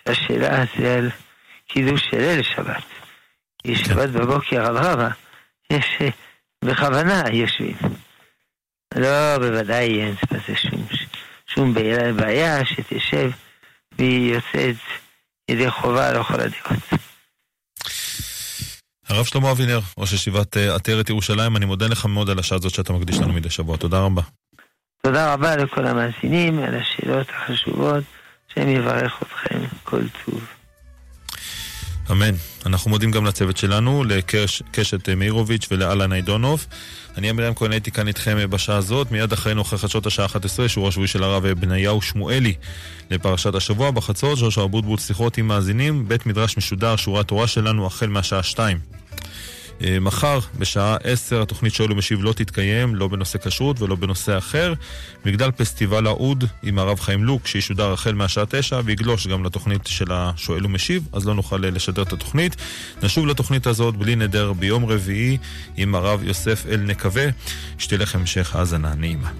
[0.07, 1.11] שהשאלה זה על
[1.69, 2.94] קידוש של ליל שבת.
[3.65, 3.85] יש כן.
[3.85, 5.09] שבת בבוקר על רבה,
[5.71, 5.99] יש
[6.65, 7.77] בכוונה יושבים.
[8.95, 10.87] לא, בוודאי אין בזה שום,
[11.47, 11.75] שום
[12.17, 13.31] בעיה שתשב
[13.99, 14.77] והיא יוצאת
[15.49, 17.03] ידי חובה לכל הדעות.
[19.09, 22.75] הרב שלמה אבינר, ראש ישיבת אה, עטרת ירושלים, אני מודה לך מאוד על השעה הזאת
[22.75, 23.77] שאתה מקדיש לנו מדי שבוע.
[23.77, 24.23] תודה רבה.
[25.03, 28.05] תודה רבה לכל המאזינים על השאלות החשובות,
[28.51, 30.54] השם יברך אתכם, כל טוב.
[32.11, 32.35] אמן.
[32.67, 36.67] אנחנו מודים גם לצוות שלנו, לקשת מאירוביץ' ולאלן איידונוב.
[37.17, 40.89] אני אמרם כהן הייתי כאן איתכם בשעה הזאת, מיד אחרינו אחרי חדשות השעה 11, שיעור
[40.89, 42.55] השבועי של הרב בניהו שמואלי
[43.11, 43.91] לפרשת השבוע.
[43.91, 48.79] בחצות, שושה אבוטבוט שיחות עם מאזינים, בית מדרש משודר, שיעורי התורה שלנו החל מהשעה 2.
[49.85, 54.75] אה, מחר, בשעה 10, התוכנית שואל ומשיב לא תתקיים, לא בנושא כשרות ולא בנושא אחר.
[55.25, 60.13] מגדל פסטיבל האוד עם הרב חיים לוק, שישודר החל מהשעה 9, ויגלוש גם לתוכנית של
[60.13, 62.57] השואל ומשיב, אז לא נוכל לשדר את התוכנית.
[63.03, 65.39] נשוב לתוכנית הזאת בלי נדר ביום רביעי
[65.77, 67.25] עם הרב יוסף אל נקווה.
[67.79, 69.31] שתהיה לכם המשך האזנה נעימה.